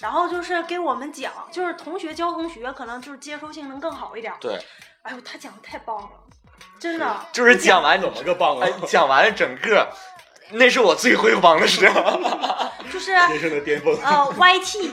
[0.00, 4.32] 然后就是给我们讲，就是同学教同学，可能就是接受性能更好一点。
[4.40, 4.58] 对，
[5.02, 6.08] 哎呦，他讲的太棒了，
[6.78, 7.16] 真的。
[7.32, 9.88] 就是讲完怎么个棒啊哎？，讲完了整个，
[10.50, 12.20] 那是我最辉煌的时候。
[12.92, 13.96] 就是 人生的巅峰。
[14.04, 14.90] 呃，YT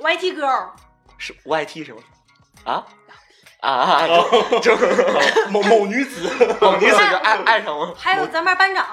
[0.00, 0.68] YT girl，
[1.18, 2.00] 是 YT 什么？
[2.64, 2.84] 啊
[3.60, 4.06] 啊啊！
[4.60, 4.76] 就就
[5.50, 6.28] 某某女子，
[6.60, 8.84] 某女子就爱爱上我还有咱班班长，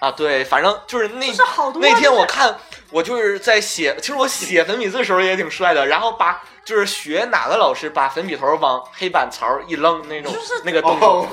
[0.00, 0.10] 啊！
[0.12, 2.56] 对，反正就是那就是好多那天就是我看
[2.90, 11.28] 我就是在写，其实我写粉笔字的时候也挺帅的，然后把就是学哪个老师把粉笔头往黑板槽一扔那种就是那个动作，哦，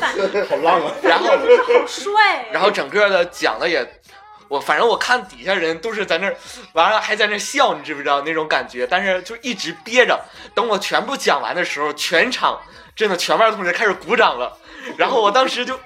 [0.49, 0.91] 好浪啊！
[1.03, 2.45] 然后就是好帅。
[2.51, 3.85] 然后整个的讲的也。
[4.49, 6.33] 我反正我看底下人都是在那儿，
[6.71, 8.87] 完了还在那笑，你知不知道那种感觉？
[8.87, 10.17] 但是就一直憋着，
[10.55, 12.57] 等我全部讲完的时候，全场
[12.95, 14.57] 真的全班同学开始鼓掌了，
[14.95, 15.77] 然后我当时就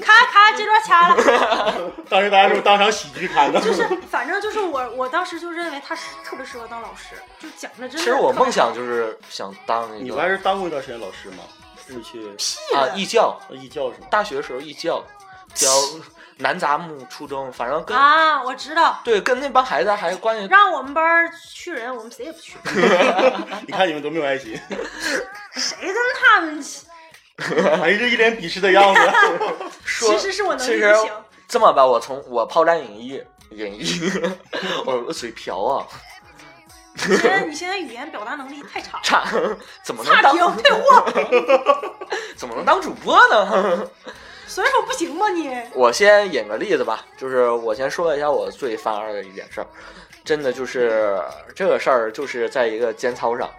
[0.00, 1.92] 咔咔，这段掐了。
[2.10, 3.60] 当时大家是不是当场喜剧看的？
[3.60, 7.98] 就是，反正就是我，我当时就认为他是特别适合当老师，就讲的真的。
[7.98, 11.44] 其实我梦想就是想当一个你不还是当过一段时间老师吗？
[11.84, 14.06] 是去屁了，啊义教，义教是吗？
[14.08, 15.02] 大学的时候义教，
[15.52, 15.68] 教
[16.36, 22.54] 南杂木初中，反正跟、啊，我知道，对跟那帮孩子还关系让我们班去人，我们谁也不去，
[23.66, 24.58] 你看你们多没有爱心，
[25.54, 26.86] 谁跟他们去？
[27.78, 29.00] 还是一脸鄙视的样子。
[29.84, 31.10] 说，其实是我能行。
[31.48, 34.10] 这么吧，我从我抛砖引玉，引玉，
[34.86, 35.86] 我 我嘴瓢啊，
[37.06, 39.24] 你现在你现在语言表达能力太差了，差
[39.82, 41.04] 怎么能差当评退货，
[42.36, 43.86] 怎么能当主播呢？
[44.46, 45.54] 所以说不行吗你？
[45.74, 49.66] 我先引个例子吧，就是我先说一下我最犯二的一件事儿，
[50.24, 51.20] 真的就是
[51.54, 53.50] 这个事儿，就是在一个间操上，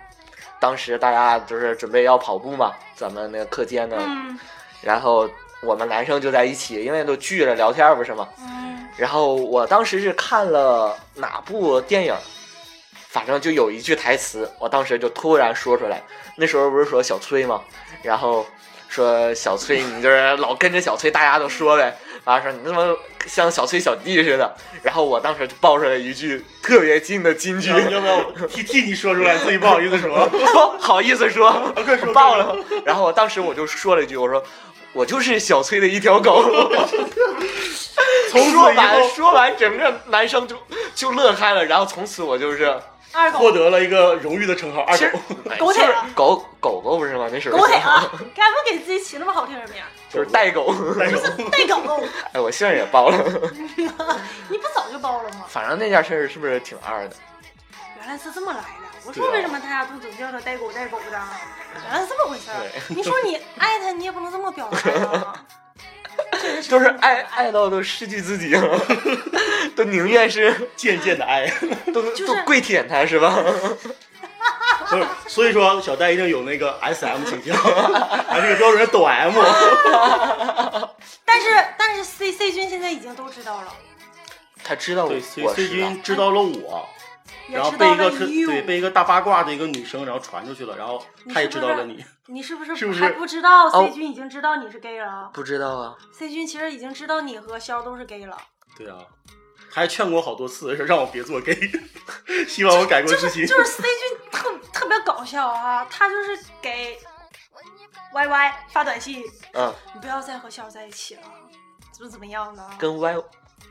[0.63, 4.39] 当时大家就是准备要跑步嘛，咱们那个课间呢，嗯
[4.81, 5.29] 然后
[5.61, 8.29] 我们男生就在一起，因为都聚着聊天不是吗？
[8.39, 12.15] 嗯，然后我当时是看了哪部电影，
[13.09, 16.01] 反正就有一句台词，我当时就突然说出来。
[16.37, 17.61] 那时候不是说小崔吗？
[18.01, 18.45] 然后
[18.87, 21.93] 说小崔，你就是老跟着小崔，大家都说呗。
[22.25, 24.55] 完了说你他妈像小崔小弟似的。
[24.81, 29.37] 然后我当时就爆出来一句特别近的金句，要要不要我替替你说出来？
[29.37, 30.27] 自己不 好意思说。
[30.27, 31.51] 不好意思说，
[31.85, 32.55] 快说爆了。
[32.85, 34.43] 然后我当时我就说了一句，我说
[34.93, 36.43] 我就是小崔的一条狗。
[38.31, 40.57] 说完说完，整个男生就
[40.93, 41.65] 就乐开了。
[41.65, 42.73] 然后从此我就是
[43.13, 45.19] 二狗获得了一个荣誉的称号“二狗
[45.59, 47.29] 狗 腿啊狗狗狗不是吗？
[47.31, 48.03] 那时候狗腿啊，
[48.35, 49.87] 该不给自己起那么好听的名儿？
[50.09, 51.19] 就是带狗。”，带狗。
[51.51, 53.17] 带狗，哎，我姓儿也报了。
[53.77, 55.45] 你不早就包了吗？
[55.47, 57.15] 反正那件事儿是不是挺二的？
[57.99, 58.65] 原来是这么来的。
[59.05, 61.21] 我说为什么大家都总叫他带狗带狗的？
[61.85, 62.55] 原来是这么回事儿。
[62.89, 65.35] 你说你爱他，你也不能这么表达呀。
[66.61, 66.85] 就是。
[67.01, 68.79] 爱爱到都失去自己了，
[69.75, 71.51] 都宁愿是渐渐的爱，
[71.93, 73.37] 都就是都跪舔他是吧？
[74.89, 77.55] 不是，所以说小戴一定有那个 S M 倾向，
[78.27, 79.33] 还是个标准的抖 M。
[81.25, 83.73] 但是但是 C C 君现在已经都知道了，
[84.63, 87.02] 他知道我对，C 我 C 君知道了我，也
[87.49, 88.25] 然后被一个特。
[88.25, 91.03] 对被一个大八卦的一个女生，然后传出去了，然后
[91.33, 92.03] 他也知道了你。
[92.27, 95.95] 你是不是 是不是还不知道哦 C 君已经知道你是 gay 了不知道啊。
[96.11, 98.37] ？C 君其实已经知道你和肖都是 gay 了。
[98.77, 98.97] 对啊，
[99.69, 101.55] 还劝过我好多次，说让我别做 gay，
[102.47, 103.45] 希望我改过自新。
[103.45, 106.97] 就是 C 君特特别搞笑啊，他就是给
[108.13, 111.21] Y Y 发短信，嗯，你不要再和肖在一起了，
[111.91, 112.69] 怎么怎么样呢？
[112.79, 113.15] 跟 Y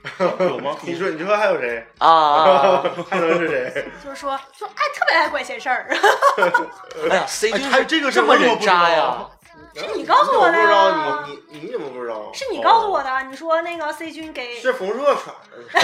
[0.41, 0.77] 有吗？
[0.83, 1.87] 你说，你说还有谁？
[1.99, 3.85] 啊啊， 还能是谁？
[4.05, 5.87] 就是说，就爱特别爱管闲事儿，
[7.11, 9.27] 哎呀，C 哎君还这个是这么人渣呀？
[9.75, 12.31] 是你告诉我的你怎么不知道呀你你你怎么不知道？
[12.35, 13.11] 是你告诉我的。
[13.31, 15.79] 你说那个 C 君给是冯硕传的。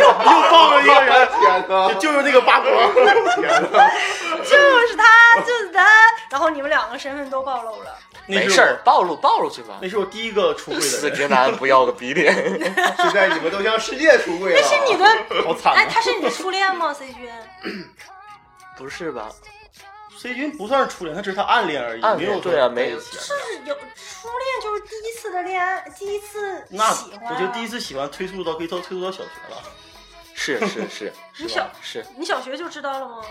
[0.00, 0.08] 又
[0.50, 1.94] 放了一个人，天哪！
[2.00, 2.68] 就是那个八婆。
[3.36, 3.88] 天哪！
[4.42, 5.86] 就是他，就是他，
[6.32, 7.94] 然后你们两个身份都暴露了。
[8.36, 9.88] 没事儿，，暴露暴露去吧那。
[9.88, 12.34] 是我第一个出柜的人，死直男不要个逼脸，
[12.96, 14.60] 现在你们都向世界出柜了。
[14.60, 17.28] 那是你的，哎，好惨啊他是你的初恋吗？C 君？
[18.76, 19.28] 不是吧
[20.18, 23.32] ？！C 君不算是初恋，他只是他暗恋而已，暗没有恋对啊没有就是
[23.66, 27.24] 有初恋，就是第一次的恋爱，第一次那喜欢。
[27.24, 29.62] 啊我觉得第一，次喜欢推溯到可以到推溯到小学了，
[30.34, 33.22] 是是 是你小是，你小学就知道了吗？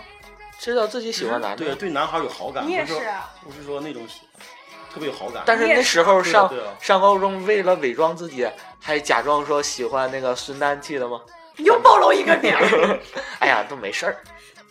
[0.58, 4.46] 知道自己喜欢男对，的，对男孩有好感，你也是啊不是说那种喜欢，
[4.92, 5.42] 特别有好感。
[5.46, 8.48] 但是那时候上上高中，为了伪装自己，
[8.80, 11.20] 还假装说喜欢那个孙丹，记得吗？
[11.56, 13.00] 你 又暴露一个名儿。
[13.40, 14.22] 哎呀，都没事儿。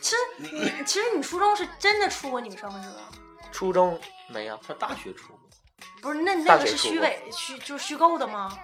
[0.02, 3.10] 其实你，其实你初中是真的处过女生是吧？
[3.52, 5.40] 初中没有，他大学出过，
[6.02, 8.58] 不是，那那个是虚伪虚就是虚构的吗？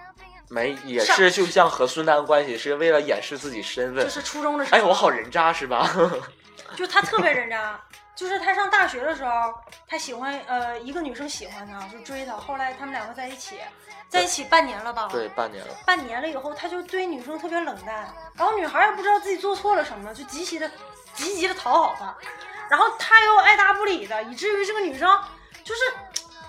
[0.48, 4.08] 没也是就像和孙丹关系，是为了掩饰自己身份就。
[4.10, 4.78] 是初中的时候。
[4.78, 5.90] 哎，我好人渣是吧？
[6.76, 7.80] 就他特别人渣，
[8.16, 9.54] 就是他上大学的时候，
[9.86, 13.58] 他喜欢呃一个女生喜欢他，就追他，后来他们两个在一起，
[14.08, 15.06] 在一起半年了吧？
[15.12, 15.74] 对，半年了。
[15.84, 20.68] 半年了以后，他就对女生特别冷淡，然后女孩也不知道自己做错了什么，就极其的
[21.12, 22.14] 积极的讨好他，
[22.70, 25.08] 然后他又爱答不理的，以至于这个女生
[25.62, 25.80] 就是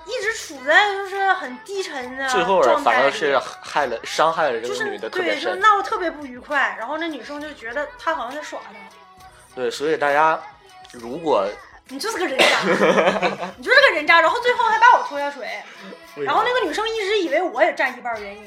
[0.06, 5.54] 一直处在就是很低沉的最后状态里反而是害了伤害了这就是个女的特别对，就。
[5.56, 8.74] 闹得特别不愉快，然后那女生就觉得他好像在耍她。
[9.54, 10.40] 对，所以大家
[10.94, 11.48] 如果
[11.90, 12.46] 你就是个人渣，
[13.58, 15.48] 你就是个人渣，然后最后还把我拖下水，
[16.26, 18.46] 然后那个女生一直以为我也占一半原因，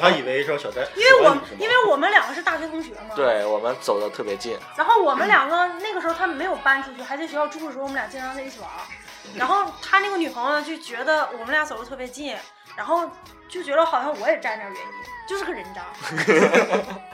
[0.00, 8.70] 她以为是小戴，因为我因为我们两个是大学同学嘛，，对我们走的特别近，然后我们两个那个时候他们没有搬出去，还在学校住的时候，我们俩经常在一起玩，
[9.34, 12.34] 然后他那个女朋友就觉得我们俩走的特别近，
[12.76, 13.10] 然后
[13.46, 14.88] 就觉得好像我也占点原因，
[15.28, 15.82] 就是个人渣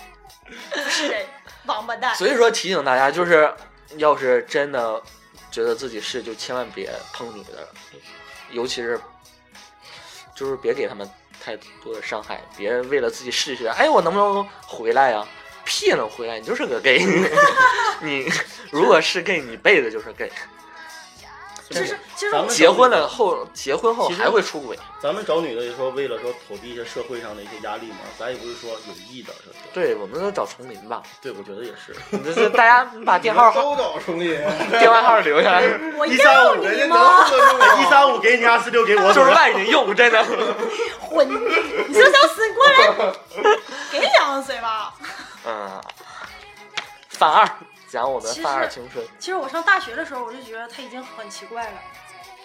[0.70, 1.26] 不是人，
[1.66, 2.14] 王八蛋。
[2.14, 3.52] 所以说提醒大家，就是
[3.96, 5.02] 要是真的
[5.50, 7.68] 觉得自己是，就千万别碰女的，
[8.50, 9.00] 尤其是
[10.34, 11.08] 就是别给他们
[11.42, 15.26] 太多的伤害，别为了自己试试，哎，我能不能回来呀、
[15.64, 16.38] 屁能回来？
[16.38, 17.04] 你就是个 gay，
[18.00, 18.30] 你
[18.70, 20.30] 如果是 gay，你一辈子就是 gay。
[21.70, 24.76] 其实其实咱们结婚了后，结婚后还会出轨。
[25.00, 29.54] 咱们找女的，也说为了说逃避一些社会上的一些压力嘛，咱也不是说有意的，是是？
[29.72, 31.00] 对，我们都找丛林吧。
[31.22, 31.94] 对，我觉得也是。
[32.10, 34.36] 你这是大家把电话号、都找丛林，
[34.78, 35.62] 电话号留下来，
[35.96, 37.24] 我一三五要你人家能吗？
[37.80, 40.24] 一三五给你，二四六给我， 就是外人用，真的。
[41.00, 42.48] 混，你是不是想死？
[42.48, 43.12] 你过来，
[43.92, 44.92] 给你两岁吧。
[45.46, 45.80] 嗯，
[47.10, 47.48] 反二
[47.90, 49.04] 讲我们其实范二青春。
[49.18, 51.78] 其实我上大学的时候，我就觉得他已经很奇怪了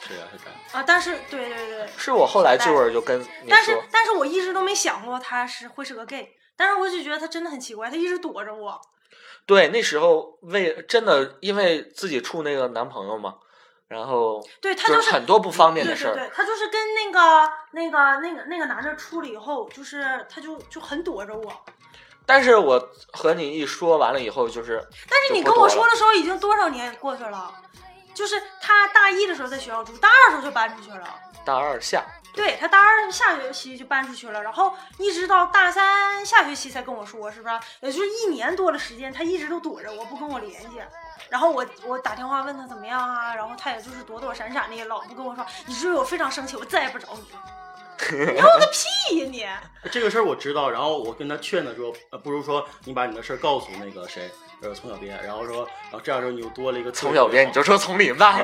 [0.01, 0.59] 是呀，是这样。
[0.71, 0.83] 啊。
[0.85, 6.35] 但是，对对对，是我后来这会儿就跟你但是，但是我一直都没想过他是会是个 gay。
[6.57, 8.79] 但是我就觉得他真的很奇怪，他一直躲着我。
[9.45, 13.35] 对，那时候为真的因为自己处那个男朋友嘛，
[13.87, 16.13] 然后对他就是很多不方便对的事儿。
[16.13, 21.65] 对对，他就是跟那个那个那个那个男的处了以后，就是他就就很躲着我。
[22.25, 27.53] 但是我和你一说完了以后，就是但是你跟我说的时候，已经多少年过去了？
[28.15, 31.19] 就是他大一的时候在学校住，大二的时候就搬出去了。
[31.45, 32.03] 大二下，
[32.33, 37.59] 对他大二下学期就搬出去了，然后一直到大三下学期才跟我说，是不是？
[37.81, 40.81] 也就是一年多的时间，他一直都躲着我，不跟我联系。
[41.29, 47.41] 然后我我打电话问他怎么样啊，然后他也就是躲躲闪闪的，也老不跟我说，以至于我非常生气，我再也不找你了。
[48.11, 49.89] 你 要个屁呀你！
[49.89, 54.29] 这个事儿我知道，然后我跟他劝他说，呃，不如说你把你的事儿告诉那个谁，
[54.61, 58.39] 呃，从小编，然后说，然后这样时候你又多了一个从小编你就说丛林吧，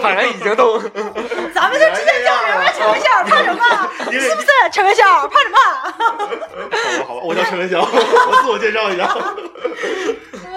[0.00, 0.78] 反正已经都
[1.52, 4.10] 咱们就直接叫人吧，陈文笑，怕什么？
[4.12, 5.28] 是不是陈文笑？
[5.28, 5.58] 怕什么？
[7.06, 9.12] 好吧，好吧，我叫陈文晓， 我自我介绍一下。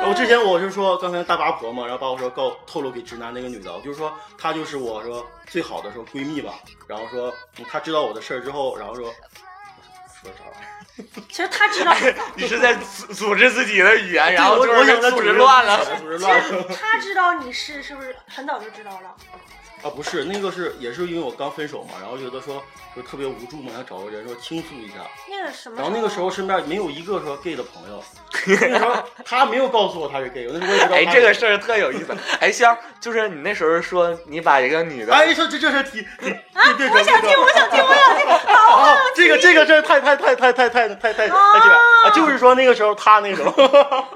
[0.01, 6.53] 我之前我是说刚才大八婆嘛，然后把我说告透露给直男那个女的，我就是说她就是我说最好的说闺蜜吧，
[6.87, 9.05] 然后说嗯她知道我的事儿之后，然后说
[10.21, 10.78] 说啥玩意儿？
[11.29, 11.93] 其实他知道，
[12.35, 15.83] 你是在组组织自己的语言，然后我就是我想在组织乱了。
[15.99, 16.63] 组织乱了。
[16.79, 19.15] 他知道你是是不是很早就知道了？
[19.81, 22.61] 啊，不是，那个是也是因为我刚分手嘛，然后觉得说
[22.93, 24.95] 就特别无助嘛，想找个人说倾诉一下。
[25.29, 25.77] 那个什么？
[25.77, 28.03] 然后那个时候身边没有一个说 gay 的朋友，
[28.45, 32.13] 那个时候他没有告诉我他是 gay，我那时候我也不知道哎，这个事儿特有意思。
[32.41, 38.48] 哎，香，就是你那时候说你把一个女的，哎，说这这事提提啊，对我想听，我想听，我想听。
[38.69, 41.33] 好，啊，这个这个事儿太太太太太太太太太太绝
[42.05, 42.09] 啊！
[42.13, 43.45] 就是说那个时候他那种，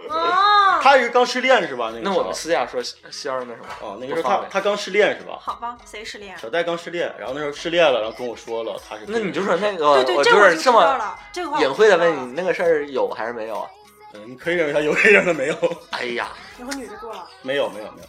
[0.10, 1.91] 啊， 他是刚失恋是吧？
[1.93, 3.68] 那个时候那我们私下说仙儿那什么？
[3.82, 5.38] 哦，那个时候他他刚失恋是吧？
[5.41, 6.38] 好吧，谁失恋？
[6.38, 9.01] 小戴刚失恋，然后那时候失恋了，然后跟我说了他是。
[9.08, 11.18] 那你就说那个，我我就是这么
[11.60, 13.68] 隐晦的问你，那个事儿有还是没有啊？
[14.14, 15.56] 嗯，你可以认为他有，可以认为他没有，
[15.89, 16.28] 哎呀，
[16.58, 18.08] 你和女的过了，没有没有没有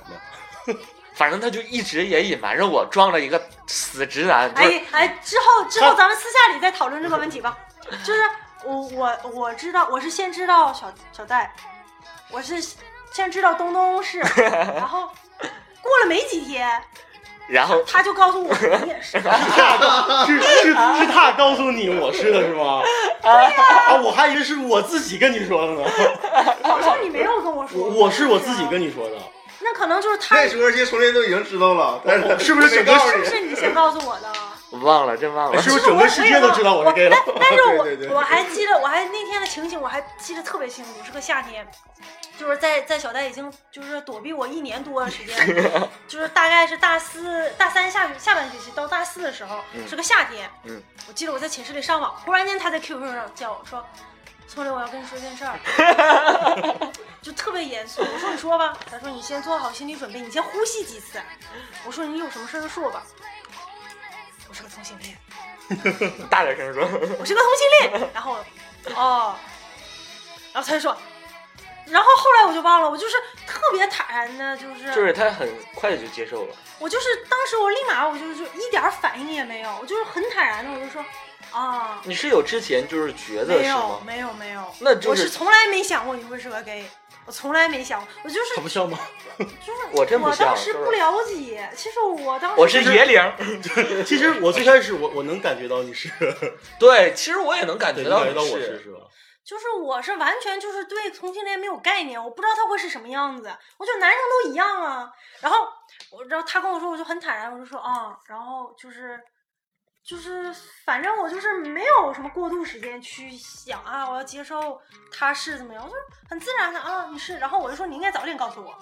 [0.66, 0.78] 没有。
[1.14, 4.52] 反正他就一直也隐瞒着我，装了一个死直男。
[4.54, 7.56] 就是哎哎，之后之后咱们私下里再讨论这个问题吧。
[8.04, 8.20] 就是
[8.64, 11.54] 我我我知道，我是先知道小小戴，
[12.30, 12.60] 我是
[13.12, 15.08] 先知道东东是， 然后
[15.80, 16.68] 过了没几天，
[17.46, 19.20] 然后他就告诉我你也是。
[20.26, 22.82] 是是是他告诉你我是的是吗？
[23.22, 25.84] 啊，我还以为是我自己跟你说的呢。
[26.62, 27.80] 好像你没有跟我说。
[27.80, 29.16] 我我是我自己跟你说的，
[29.64, 33.24] 那可能就是他，那是时候这些丛林都已经知道了，但是是不是整个没告诉你？
[33.24, 34.30] 不是你先告诉我的？
[34.70, 35.62] 我忘了，真忘了。
[35.62, 37.16] 是不是整个世界都知道我是 gay 了？
[37.40, 37.86] 但是我
[38.16, 41.66] 我还记得，我还那天的情景我还记得特别清楚，是个夏天，
[42.36, 45.36] 就是在在小戴已经就是躲避我一年多的时间，
[46.08, 50.50] 就是大概是大四大三下学下半学期到大四的时候，嗯是个夏天。
[50.64, 53.84] 嗯，我记得我在寝室里上网，忽然间他在 QQ 上叫我说
[54.48, 55.58] ：“聪玲，我要跟你说件事儿。
[57.22, 58.02] ”就特别严肃。
[58.02, 61.20] 我说：“你说吧。”他说：“你先做好心理准备，你先呼吸几次。”
[61.86, 63.02] 我说：“你有什么事儿就说吧。”
[64.48, 65.18] 我是个同性恋。
[66.28, 66.82] 大点声说。
[67.18, 68.08] 我是个同性恋。
[68.12, 68.36] 然后，
[68.94, 69.34] 哦，
[70.52, 70.96] 然后他就说，
[71.86, 73.16] 然后后来我就忘了，我就是
[73.46, 76.54] 特别坦然的，就是就是他很快的就接受了。
[76.78, 81.02] 我就是当时我立马我就就一点反应也没有，我就是很坦然的，我就说
[81.54, 84.00] 啊，你是有之前就是觉得是没有吗？
[84.04, 86.84] 没有没有，那就我是从来没想过你会是个 gay。
[87.26, 88.98] 我从来没想过，我就是他不像吗？
[89.38, 89.44] 就
[89.74, 93.32] 是 我真不像当时就是不了解，其实我当时我是野岭。
[94.04, 96.10] 其实我最开始我我能感觉到你是，
[96.78, 98.82] 对，其实我也能感对，觉到你你感觉到我是是。
[98.82, 98.98] 是吧？
[99.42, 103.50] 就是我是完全就是对同性恋没有概念，我不知道他会是什么样子。
[103.76, 105.10] 我觉得男生都一样啊。
[105.40, 105.68] 然后
[106.10, 109.20] 我，然后他跟我说，我就很坦然，我就说啊、然后就是
[110.06, 114.78] 就是反正我就是没有什么过渡时间去想啊，我要接受
[115.10, 118.78] 他是怎么样，我就是很自然的啊，你是，然后我就说你应该早点告诉我，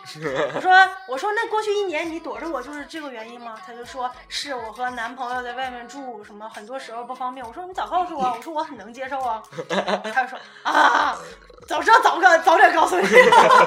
[0.55, 0.73] 我说
[1.07, 3.57] 我说那过去一年你躲着我就是这个原因吗？
[3.65, 7.47] 他就说是我和男朋友在外面住，什么很多时候不方便。
[7.47, 9.41] 我说你早告诉我，我说我很能接受啊。
[10.13, 11.17] 他就说啊，
[11.69, 13.07] 早知道早告早点告诉你。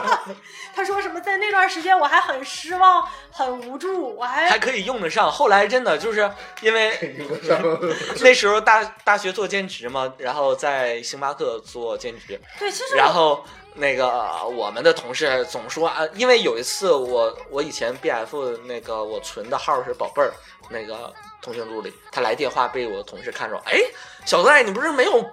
[0.75, 5.31] 他说什么在那段时间我还很失望，很无助，我还还可以用得上。
[5.31, 6.29] 后来真的就是
[6.61, 7.15] 因为
[8.21, 13.43] 那时候大大学做兼职嘛，然后在星巴克做兼职，对，其实然后
[13.73, 20.33] 那个呃我们的同事总说啊，因为有一次我我以前 B F 那个我存的号是宝贝儿，
[20.69, 23.79] 那个通讯录里，他来电话被我同事看着，哎，
[24.25, 25.23] 小戴你不是没有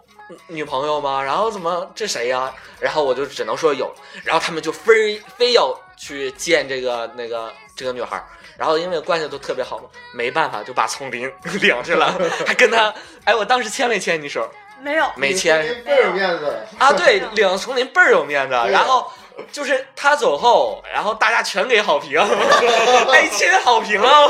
[0.47, 1.23] 女朋友吗？
[1.23, 3.93] 然后怎么这谁呀、然后我就只能说有，
[4.25, 8.27] 然后他们就非非要去见这个那个这个女孩儿。
[8.57, 11.31] 然后因为关系都特别好嘛，没办法就把丛林
[11.61, 12.93] 领去了，还跟他，
[13.25, 14.49] 哎，我当时牵没牵你手？
[14.81, 18.55] 没有，没牵，倍儿有面子啊，对，领丛林倍儿有面子。
[18.71, 19.11] 然后
[19.53, 22.19] 就是他走后，然后大家全给好评，
[23.13, 24.29] 哎亲好评啊，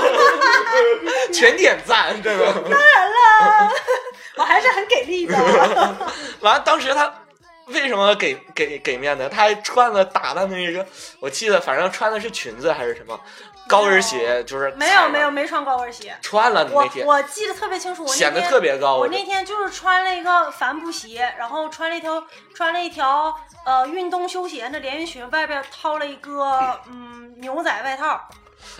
[1.33, 2.45] 全点赞，真的。
[2.53, 3.73] 当然了，
[4.37, 5.35] 我还是很给力的。
[6.41, 7.11] 完了，当时他
[7.67, 9.27] 为什么给给给面子？
[9.33, 10.87] 他还穿了打扮那个，
[11.19, 13.19] 我记得反正穿的是裙子还是什么
[13.69, 16.17] 高跟鞋，就是没有没有没穿高跟鞋。
[16.21, 18.97] 穿了我那天，我记得特别清楚，我那显得天特别高。
[18.97, 22.23] 我那天就是穿了一个帆布鞋，然后穿了一条
[22.55, 23.35] 穿了一条
[23.65, 28.21] 呃运动休闲的连衣裙，外边套了一个嗯牛仔外套。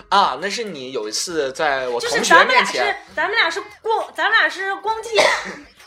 [0.09, 5.09] 啊，那是你有一次在我就是同学咱们俩是咱们俩是逛咱们俩是逛街，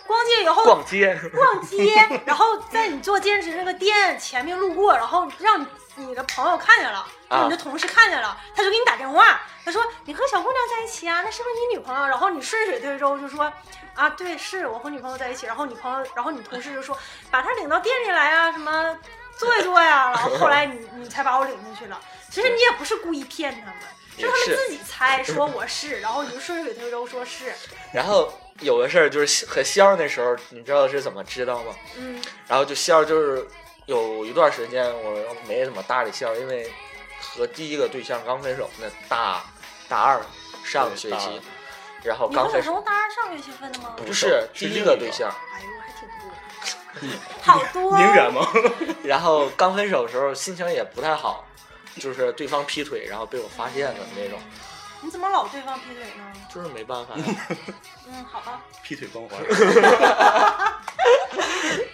[0.07, 5.66] 逛街以后逛街，逛街，然后在你做兼职那个店前面路过，然后让你
[5.97, 12.07] 你的朋友看见了，啊你的同事看见了，他就给你打电话，他说你和小姑娘在一起啊，那是不是你女朋友？
[12.07, 13.53] 然后你顺水推舟就说
[13.95, 15.47] 啊，对，是我和女朋友在一起。
[15.47, 16.97] 然后你朋友，然后你同事就说
[17.31, 18.97] 把她领到店里来啊，什么
[19.39, 20.12] 坐一坐呀。
[20.12, 22.01] 然后后来你你才把我领进去了。
[22.31, 23.77] 其实你也不是故意骗他们，
[24.18, 27.53] 是他们自己猜说我是，然后你就顺水推舟说是，
[27.93, 31.74] 然后有个事儿就是和肖儿那时候，你知道是怎么知道吗？
[31.97, 33.47] 嗯然后就肖儿就是
[33.87, 36.70] 有一段时间我没怎么搭理肖儿，因为
[37.21, 39.43] 和第一个对象刚分手，那大
[39.89, 40.21] 大二
[40.64, 41.41] 上个学期，
[42.03, 43.95] 然后刚分手，大二上学期分的吗？
[43.97, 47.97] 不是第一个对象，哎呦，还挺多， 好多、哦。
[47.99, 48.47] 宁远吗？
[49.05, 51.45] 然后刚分手的时候心情也不太好，
[52.01, 54.39] 就是对方劈腿，然后被我发现的那种，
[55.03, 56.24] 你怎么老对方劈腿呢？
[56.53, 57.14] 就是没办法。
[58.09, 58.61] 嗯，好吧。
[58.82, 59.38] 劈腿光环。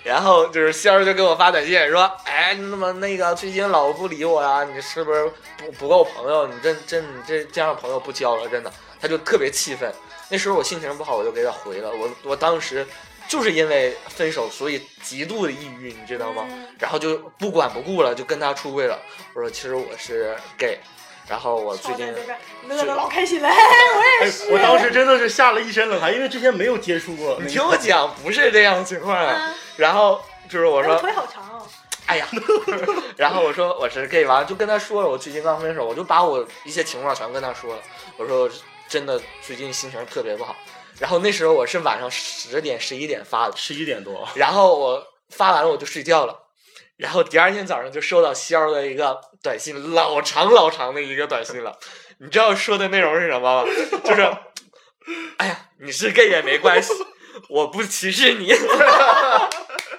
[0.04, 4.64] 然后就是仙儿就给我发短信说，哎，你怎么那个最近老不理我呀？
[4.64, 6.46] 你是不是不不够朋友？
[6.46, 8.72] 你这这你这这样朋友不交了，真的。
[9.00, 9.92] 他就特别气愤。
[10.28, 11.90] 那时候我心情不好，我就给他回了。
[11.90, 12.86] 我我当时
[13.28, 16.44] 就是因为分手，所以极度的抑郁，你知道吗？
[16.48, 18.98] 嗯然后就不管不顾了，就跟他出柜了。
[19.34, 20.78] 我说其实我是 gay，
[21.28, 22.14] 然后我最近
[22.68, 23.52] 乐的老开心了， 我
[24.20, 27.38] 哎也是。，我当时真的是吓了一身冷汗，因为之前没有接触过。
[27.40, 29.16] 你听我讲，不是这样的情况
[29.76, 31.66] 然后就是我说我腿好长哦。
[32.06, 32.26] 哎呀，
[33.16, 37.80] 然后我说我是 gay，完了就跟他说了，我最近刚分手，我就把我一些情况全跟他说了。
[38.16, 38.50] 我说
[38.88, 40.54] 真的最近心情特别不好。
[40.98, 46.36] 然后那时候我是晚上十点十一点发的，十一点多，然后我发完了我就睡觉了。
[47.02, 51.76] 然后第二天早上就收到肖儿的一个短信，老长老长的一个短信了。
[52.18, 53.70] 你知道说的内容是什么吗？
[54.04, 54.22] 就是，
[55.38, 56.92] 哎呀，你是 gay 也没关系，
[57.48, 58.54] 我不歧视你。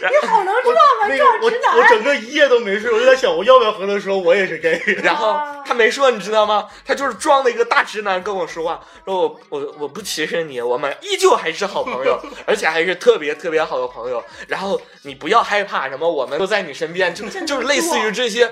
[0.00, 1.78] 你好能撞啊，那个我撞直男。
[1.78, 4.80] 我整个一夜都没睡，我就在想我要不要和他说我也是 gay。
[5.02, 6.68] 然后他没说，你知道吗？
[6.86, 14.22] 他就是装的一个大直男跟我说话，说我我我不歧视你，我们依旧还是好朋友， 而且还是特别特别好的朋友。
[14.48, 18.50] 然后你不要害怕什么，我们都在你身边，就就是类似于这些，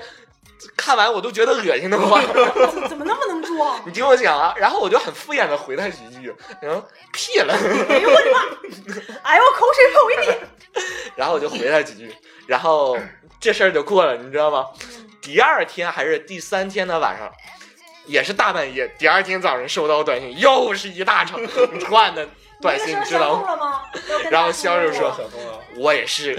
[0.75, 2.21] 看完我都觉得恶心的慌。
[2.71, 3.79] 怎怎么那么能装？
[3.85, 8.39] 你听我讲啊，然后我就很敷衍的回他几句，嗯，屁了，哎呦我的妈！
[9.23, 10.39] 哎呦，我口水喷我一脸。
[11.15, 12.13] 然后我就回他几句，
[12.47, 12.97] 然后
[13.39, 14.65] 这事儿就过了，你知道吗？
[15.21, 17.31] 第二天还是第三天的晚上，
[18.05, 21.39] 也是大半夜，第二天早上收到短信，又是一大长
[21.79, 22.27] 串的
[22.63, 23.51] 短信，你知道吗？
[23.51, 23.81] 了吗？
[24.31, 25.13] 然后肖就说
[25.75, 26.33] 我也是，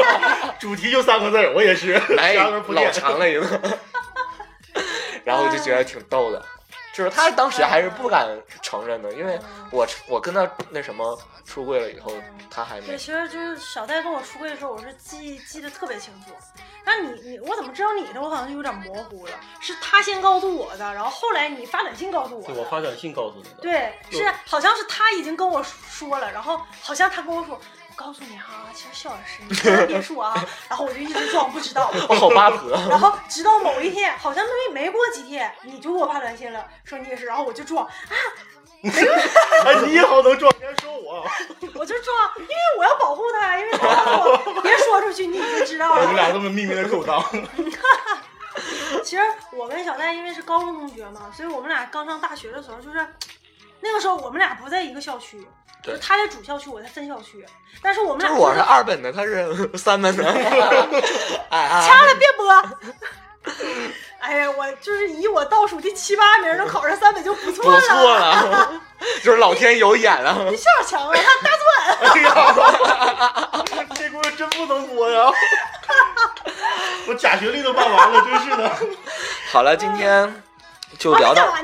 [0.58, 3.46] 主题就三个字儿，我也是， 来老长了一个，
[5.22, 6.42] 然后我就觉得挺逗的，
[6.96, 8.26] 就是他当时还是不敢
[8.62, 9.38] 承认的，因为
[9.70, 12.10] 我我跟他那什么出柜了以后，
[12.50, 16.32] 他还没对，其实就是小戴跟我出柜的时候，我是记记得特别清楚。
[16.86, 18.22] 但你你我怎么知道你的？
[18.22, 19.32] 我好像就有点模糊了。
[19.60, 22.62] 是他先告诉我的，然后后来你发短信告诉我对的。
[22.62, 23.56] 我发短信告诉你的。
[23.60, 30.34] 对，是好像是他已经跟我说了，然后好像他跟我说，我告诉你哈，其实肖老师你千万别说啊，
[30.68, 31.90] 然后我就一直装不知道。
[32.08, 32.70] 我好八婆。
[32.88, 37.88] 然后直到某一天，好像没没过几天，你就给我发短信了，说你也是，然后我就装，
[38.84, 38.90] 哎，
[39.86, 41.26] 你也好能装，你还说我，
[41.74, 46.02] 我就装，因为我要保护他，因为他告诉我别说出去，你已经知道了。
[46.02, 47.24] 我们俩这么秘密的勾当。
[49.02, 49.22] 其实
[49.52, 53.06] 我跟小戴因为是高中同学嘛，所以我们俩刚上大学的时候，就是
[53.80, 55.46] 那个时候我们俩不在一个校区，
[55.82, 57.44] 对就他在主校区，我在分校区，
[57.82, 59.48] 但是我们俩就是我是二本的，他是
[59.78, 60.22] 三本的。
[61.50, 62.52] 掐了别播。
[64.18, 67.80] 哎呀，我就是以我倒数第七八名能考上三本就不错了。
[67.80, 68.80] 不错了，
[69.22, 70.36] 就是老天有眼啊。
[70.50, 71.64] 你校长强啊，他大钻。
[72.10, 72.28] 哎呀，
[73.94, 75.30] 这轱辘真不能播呀！
[77.06, 78.76] 我假学历都办完了，真是的。
[79.52, 80.42] 好了，今天
[80.98, 81.54] 就聊到。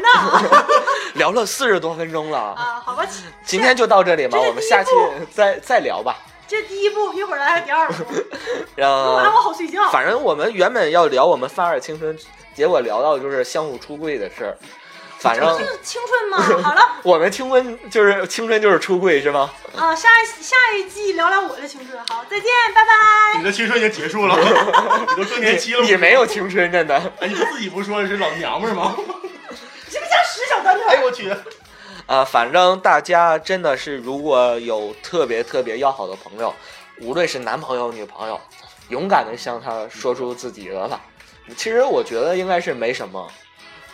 [1.15, 3.07] 聊了四十多分钟了，啊，好吧，
[3.45, 4.91] 今天就到这里吧，我们下期
[5.31, 6.17] 再再聊吧。
[6.49, 8.05] 这第一步，一会儿来第二步，
[8.77, 9.91] 让 录完我好睡觉。
[9.91, 12.17] 反正我们原本要聊我们发二青春，
[12.55, 14.57] 结果聊到就是相互出柜的事儿。
[15.23, 16.63] 反正这是青春嘛。
[16.63, 19.51] 好了，我们青春就是青春就是出柜是吗？
[19.77, 21.99] 啊，下一下一季聊聊我的青春。
[22.09, 23.39] 好，再见，拜拜。
[23.39, 25.83] 你的青春已经结束了， 你都更年期了。
[25.83, 26.97] 你没有青春，真的。
[27.21, 28.95] 哎，你自己不说是老娘们儿吗？
[28.97, 30.87] 是不是像屎小短腿？
[30.89, 31.31] 哎呦我去！
[32.07, 36.53] 啊，反正大家真的是，如果有特别特别要好的朋友，
[37.01, 38.41] 无论是男朋友女朋友，
[38.89, 41.01] 勇敢的向他说出自己的吧。
[41.57, 43.29] 其实我觉得应该是没什么，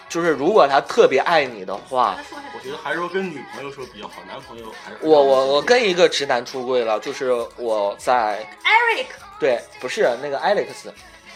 [0.09, 2.17] 就是如果他特别爱你的话，
[2.55, 9.07] 我觉得还是说跟女朋友说比较好，男朋友还是我我我跟一个直男出柜了，就是我在 Eric
[9.39, 10.89] 对，不是那个 Alex，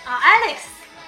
[0.04, 0.56] 啊，Alex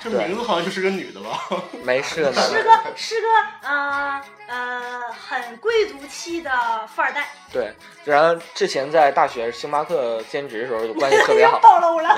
[0.05, 1.41] 这名字好像就是个女的吧？
[1.83, 3.27] 没事的，是个是个
[3.69, 6.51] 呃呃很贵族气的
[6.95, 7.75] 富二代，对，
[8.05, 12.09] 然后之前在大学星巴克兼职的时候就关系特别好， 暴露了。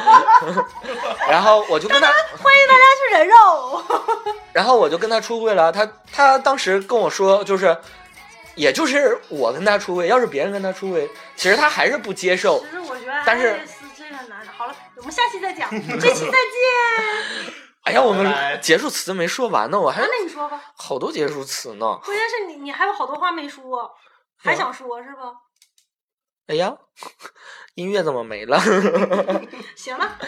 [1.30, 3.84] 然后我就跟他，欢迎大家去人肉。
[4.52, 7.76] 然后我就跟他出柜了，他他当时跟我说就是。
[8.56, 11.06] 也就是我跟他出柜，要是别人跟他出柜，
[11.36, 12.70] 其实他还是不接受其。
[12.70, 15.68] 实我觉得但是爱丽丝这个男的，好了，我们下期再讲，
[16.00, 17.65] 这期再见。
[17.86, 21.98] 哎呀，我们结束词没说完呢，我还啊，那你说吧，好多结束词呢。
[22.04, 23.88] 关键是你你还有好多话没说，
[24.36, 25.32] 还想说是吧？
[26.48, 26.76] 哎呀，
[27.74, 28.58] 音乐怎么没了
[29.76, 30.18] 行了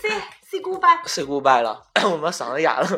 [0.00, 0.10] ，say
[0.48, 1.00] say goodbye。
[1.06, 2.88] ？Say goodbye 了， 我们嗓子哑了，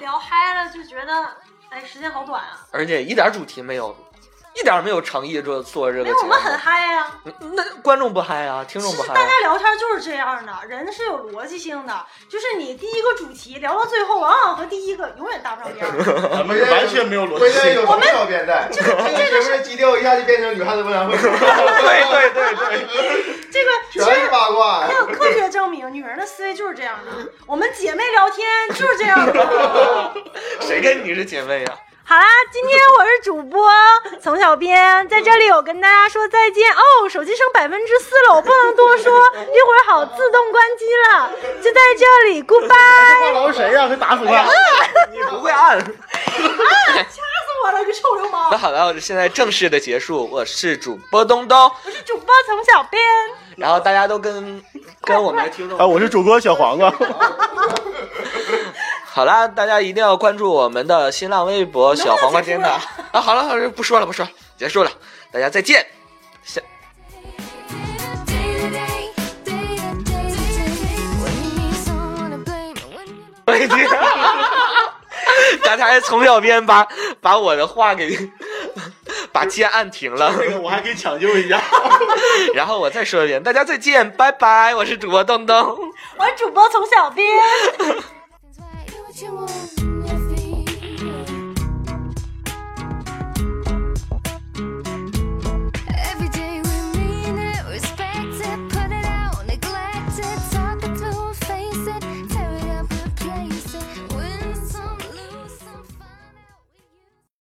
[0.00, 1.36] 聊嗨了就觉得，
[1.70, 2.66] 哎，时间好短啊。
[2.72, 3.94] 而且一点主题没有，
[4.54, 6.40] 一点没有诚意做做这个节目因为我们。
[6.40, 7.06] 很嗨呀、
[7.54, 9.14] 那观众不嗨啊，听众不嗨、啊。
[9.14, 16.30] 大家聊天就是这样的，人是有逻辑性的，就是你第一个主题聊到最后，往往和第一个永远搭不上边儿。
[16.32, 18.12] 咱们是完全没有逻辑性我们有。
[18.12, 24.92] 从小变态，这个节目的基调一下就变成女汉子不男会，对对对对， 这个其全是实八卦还。
[24.94, 27.10] 有科学证明，女人的思维就是这样的。
[27.46, 30.14] 我们姐妹聊天就是这样的。
[30.60, 31.72] 谁跟你是姐妹呀、
[32.06, 33.66] 好啦，今天我是主播
[34.22, 37.08] 丛小编，在这里我跟大家说再见哦。
[37.08, 41.30] 手机剩百分之四了，我不能多说，一会儿好自动关机了，
[41.62, 43.32] 就在这里，goodbye。
[43.32, 43.88] 话痨谁呀？
[43.88, 44.44] 会打死他！
[45.10, 45.80] 你不会按。
[45.80, 47.14] 掐死
[47.64, 48.48] 我了，个臭流氓！
[48.50, 50.28] 那好了，我现在正式的结束。
[50.30, 53.02] 我是主播东东，我是主播丛小编。
[53.56, 54.62] 然后大家都跟
[55.00, 56.92] 跟我们的听众啊，我是主播小黄瓜。
[59.14, 62.80] 好啦，大家一定要关注我们的新浪微博“小黄瓜电台”
[63.12, 63.20] 啊！
[63.20, 64.90] 好了好了，不说了不说了，结束了，
[65.30, 65.86] 大家再见。
[66.42, 66.60] 下
[73.46, 73.88] you 再见。
[75.62, 76.84] 刚才从小编把
[77.20, 78.18] 把我的话给
[79.30, 81.62] 把键按停了，那个我还可以抢救一下。
[82.52, 84.74] 然后我再说一遍，大家再见，拜拜！
[84.74, 85.56] 我是主播东东。
[86.16, 87.24] 我是主播从小编。
[89.14, 89.46] 是吗